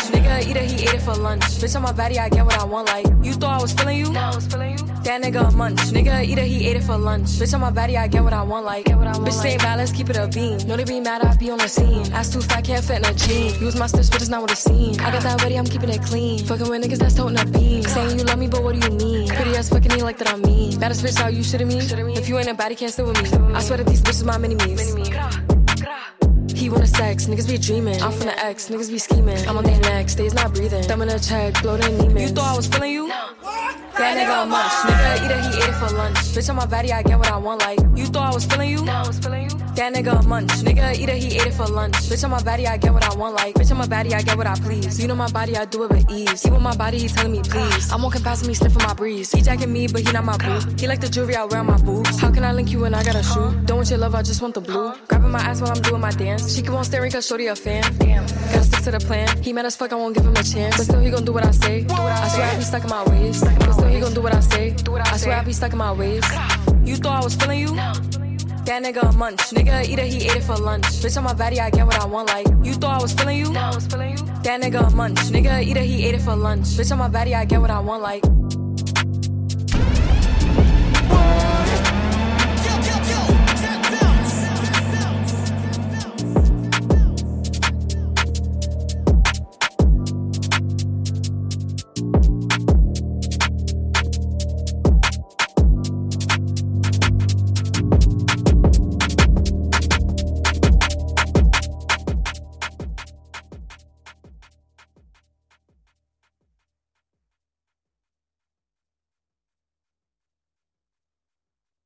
Nigga 0.09 0.47
eat 0.47 0.55
it, 0.55 0.71
he 0.71 0.87
ate 0.87 0.95
it 0.95 1.01
for 1.01 1.15
lunch. 1.15 1.43
Bitch 1.43 1.75
on 1.75 1.81
my 1.81 1.91
body, 1.91 2.17
I 2.19 2.29
get 2.29 2.45
what 2.45 2.57
I 2.57 2.63
want. 2.63 2.87
Like 2.87 3.07
you 3.23 3.33
thought 3.33 3.59
I 3.59 3.61
was 3.61 3.73
feeling 3.73 3.97
you? 3.97 4.11
No, 4.11 4.19
I 4.19 4.35
was 4.35 4.47
feeling 4.47 4.71
you. 4.71 4.85
That 5.03 5.21
nigga 5.21 5.53
munch. 5.53 5.79
Nigga 5.91 6.23
eat 6.23 6.37
it, 6.37 6.45
he 6.45 6.67
ate 6.67 6.77
it 6.77 6.83
for 6.83 6.97
lunch. 6.97 7.27
Bitch 7.39 7.53
on 7.53 7.61
my 7.61 7.71
body, 7.71 7.97
I 7.97 8.07
get 8.07 8.23
what 8.23 8.33
I 8.33 8.43
want. 8.43 8.65
Like 8.65 8.85
bitch 8.85 9.31
stay 9.33 9.57
mad, 9.57 9.77
let's 9.77 9.91
keep 9.91 10.09
it 10.09 10.17
a 10.17 10.27
beam. 10.27 10.57
Know 10.67 10.77
they 10.77 10.83
be 10.83 10.99
mad, 10.99 11.23
I 11.23 11.35
be 11.35 11.49
on 11.49 11.57
the 11.57 11.67
scene. 11.67 12.11
Ass 12.13 12.31
too 12.31 12.41
fat, 12.41 12.63
can't 12.63 12.83
fit 12.83 12.99
in 12.99 13.05
a 13.05 13.13
jean. 13.13 13.59
Use 13.61 13.75
my 13.75 13.87
stitch, 13.87 14.09
but 14.09 14.21
it's 14.21 14.29
not 14.29 14.41
what 14.41 14.51
it 14.51 14.57
seems. 14.57 14.99
I 14.99 15.11
got 15.11 15.23
that 15.23 15.41
ready, 15.41 15.57
I'm 15.57 15.65
keeping 15.65 15.89
it 15.89 16.01
clean. 16.03 16.45
Fucking 16.45 16.69
with 16.69 16.83
niggas 16.83 16.99
that's 16.99 17.15
toting 17.15 17.39
a 17.39 17.45
beam. 17.45 17.83
Saying 17.83 18.17
you 18.19 18.25
love 18.25 18.39
me, 18.39 18.47
but 18.47 18.63
what 18.63 18.79
do 18.79 18.87
you 18.87 18.97
mean? 18.97 19.27
Pretty 19.27 19.55
ass 19.55 19.69
fucking 19.69 19.93
me 19.93 20.03
like 20.03 20.17
that 20.19 20.29
I'm 20.29 20.41
mean. 20.41 20.79
Baddest 20.79 21.03
bitch, 21.03 21.19
how 21.19 21.27
you 21.27 21.41
shitting 21.41 21.67
me? 21.67 21.79
If 22.13 22.29
you 22.29 22.37
ain't 22.37 22.47
a 22.47 22.53
body, 22.53 22.75
can't 22.75 22.91
sit 22.91 23.05
with 23.05 23.21
me. 23.21 23.55
I 23.55 23.61
swear 23.61 23.77
that 23.77 23.87
these 23.87 24.01
bitches 24.01 24.25
my 24.25 24.37
mini 24.37 24.55
me's. 24.55 25.50
He 26.62 26.69
wanna 26.69 26.86
sex, 26.86 27.26
niggas 27.26 27.47
be 27.47 27.58
dreaming. 27.58 28.00
I'm 28.04 28.12
from 28.12 28.28
the 28.28 28.38
X, 28.38 28.69
niggas 28.69 28.91
be 28.91 29.00
scheming. 29.00 29.50
I'm 29.50 29.58
on 29.58 29.63
their 29.63 29.80
necks, 29.80 30.13
they's 30.13 30.36
not 30.36 30.54
breathing. 30.54 30.84
Thumb 30.84 31.02
in 31.02 31.10
a 31.10 31.17
check, 31.17 31.60
blow 31.63 31.76
their 31.76 31.89
demons. 31.89 32.21
You 32.21 32.28
thought 32.28 32.54
I 32.54 32.56
was 32.56 32.67
feeling 32.67 32.91
you? 32.91 33.12
That 34.01 34.17
nigga 34.17 34.43
a 34.43 34.45
munch. 34.47 34.71
Nigga 34.89 35.23
eat 35.23 35.31
it, 35.31 35.53
he 35.53 35.61
ate 35.61 35.69
it 35.69 35.73
for 35.73 35.95
lunch. 35.95 36.17
Bitch 36.33 36.49
on 36.49 36.55
my 36.55 36.65
body, 36.65 36.91
I 36.91 37.03
get 37.03 37.19
what 37.19 37.31
I 37.31 37.37
want. 37.37 37.61
Like 37.61 37.79
you 37.95 38.05
thought 38.07 38.31
I 38.31 38.33
was 38.33 38.45
feeling 38.45 38.71
you? 38.71 38.83
I 38.87 39.07
was 39.07 39.19
feeling 39.19 39.43
you. 39.43 39.49
That 39.75 39.93
nigga 39.93 40.19
a 40.19 40.23
munch. 40.27 40.49
Nigga 40.65 40.97
eat 40.97 41.07
it, 41.07 41.17
he 41.17 41.35
ate 41.37 41.45
it 41.45 41.53
for 41.53 41.67
lunch. 41.67 41.93
Bitch 42.09 42.23
on 42.23 42.31
my 42.31 42.41
body, 42.41 42.65
I 42.65 42.77
get 42.77 42.91
what 42.93 43.03
I 43.03 43.13
want. 43.15 43.35
Like 43.35 43.53
bitch 43.53 43.69
on 43.69 43.77
my 43.77 43.85
body, 43.85 44.15
I 44.15 44.23
get 44.23 44.35
what 44.37 44.47
I 44.47 44.55
please. 44.55 44.99
You 44.99 45.07
know 45.07 45.15
my 45.15 45.29
body, 45.31 45.55
I 45.55 45.65
do 45.65 45.83
it 45.83 45.91
with 45.91 46.09
ease. 46.09 46.41
He 46.41 46.49
with 46.49 46.61
my 46.61 46.75
body, 46.75 46.97
he 46.97 47.07
telling 47.09 47.31
me 47.31 47.41
please. 47.43 47.91
I'm 47.91 48.01
walking 48.01 48.23
past 48.23 48.41
him, 48.41 48.49
he 48.49 48.55
sniffing 48.55 48.81
my 48.81 48.93
breeze. 48.95 49.31
He 49.31 49.41
jacking 49.43 49.71
me, 49.71 49.85
but 49.87 50.01
he 50.01 50.11
not 50.11 50.25
my 50.25 50.35
boo. 50.37 50.59
He 50.79 50.87
like 50.87 50.99
the 50.99 51.07
jewelry 51.07 51.35
I 51.35 51.45
wear 51.45 51.59
on 51.59 51.67
my 51.67 51.77
boobs. 51.77 52.19
How 52.19 52.31
can 52.31 52.43
I 52.43 52.53
link 52.53 52.71
you 52.71 52.79
when 52.79 52.95
I 52.95 53.03
got 53.03 53.15
a 53.15 53.21
shoe? 53.21 53.51
Don't 53.65 53.77
want 53.77 53.89
your 53.91 53.99
love, 53.99 54.15
I 54.15 54.23
just 54.23 54.41
want 54.41 54.55
the 54.55 54.61
blue. 54.61 54.93
Grabbing 55.09 55.29
my 55.31 55.39
ass 55.39 55.61
while 55.61 55.71
I'm 55.71 55.81
doing 55.83 56.01
my 56.01 56.11
dance. 56.11 56.55
She 56.55 56.63
keep 56.63 56.71
on 56.71 56.83
staring 56.83 57.11
cause 57.11 57.27
shorty 57.27 57.47
a 57.47 57.55
fan. 57.55 57.83
Damn. 57.99 58.25
Gotta 58.25 58.63
stick 58.63 58.83
to 58.85 58.91
the 58.91 58.99
plan. 58.99 59.27
He 59.43 59.53
mad 59.53 59.67
as 59.67 59.75
fuck, 59.75 59.93
I 59.93 59.95
won't 59.95 60.15
give 60.15 60.25
him 60.25 60.33
a 60.35 60.43
chance. 60.43 60.77
But 60.77 60.85
still 60.85 60.99
he 60.99 61.11
gon' 61.11 61.23
do 61.23 61.33
what 61.33 61.45
I 61.45 61.51
say. 61.51 61.83
what 61.83 61.99
I 61.99 62.27
swear 62.29 62.47
I 62.47 62.55
be 62.57 62.63
stuck 62.63 62.83
in 62.83 62.89
my 62.89 63.03
ways. 63.09 63.41
But 63.41 63.73
still 63.73 63.90
he 63.91 63.99
gon' 63.99 64.13
do 64.13 64.21
what 64.21 64.34
I 64.34 64.39
say. 64.39 64.75
I 64.88 65.17
swear 65.17 65.38
I 65.38 65.43
be 65.43 65.54
stuck 65.54 65.71
in 65.71 65.77
my 65.77 65.91
ways. 65.91 66.23
You 66.84 66.95
thought 66.95 67.21
I 67.21 67.23
was 67.23 67.36
feeling 67.36 67.60
you? 67.60 67.75
That 68.65 68.84
nigga 68.84 69.10
a 69.10 69.12
munch. 69.17 69.39
Nigga 69.51 69.84
eat 69.84 69.99
it, 69.99 70.06
he 70.06 70.25
ate 70.30 70.38
it 70.38 70.43
for 70.43 70.56
lunch. 70.56 70.86
Bitch 71.01 71.17
on 71.17 71.23
my 71.23 71.34
body, 71.34 71.60
I 71.60 71.69
get 71.69 71.86
what 71.86 71.99
I 71.99 72.06
want. 72.06 72.27
Like 72.30 72.47
you 72.63 72.73
thought 72.73 72.99
I 72.99 73.01
was 73.01 73.13
feeling 73.13 73.38
you? 73.38 73.54
I 73.56 73.73
was 73.73 73.88
feeling 73.88 74.12
you. 74.12 74.23
That 74.43 74.62
nigga 74.62 74.88
a 74.88 74.95
munch. 74.95 75.19
Nigga 75.36 75.63
eat 75.63 75.77
it, 75.77 75.86
he 75.86 76.06
ate 76.06 76.15
it 76.15 76.21
for 76.21 76.36
lunch. 76.36 76.67
Bitch 76.77 76.91
on 76.91 76.99
my 76.99 77.08
body, 77.08 77.36
I 77.36 77.45
get 77.45 77.60
what 77.60 77.71
I 77.71 77.80
want. 77.80 78.01
Like 78.01 78.23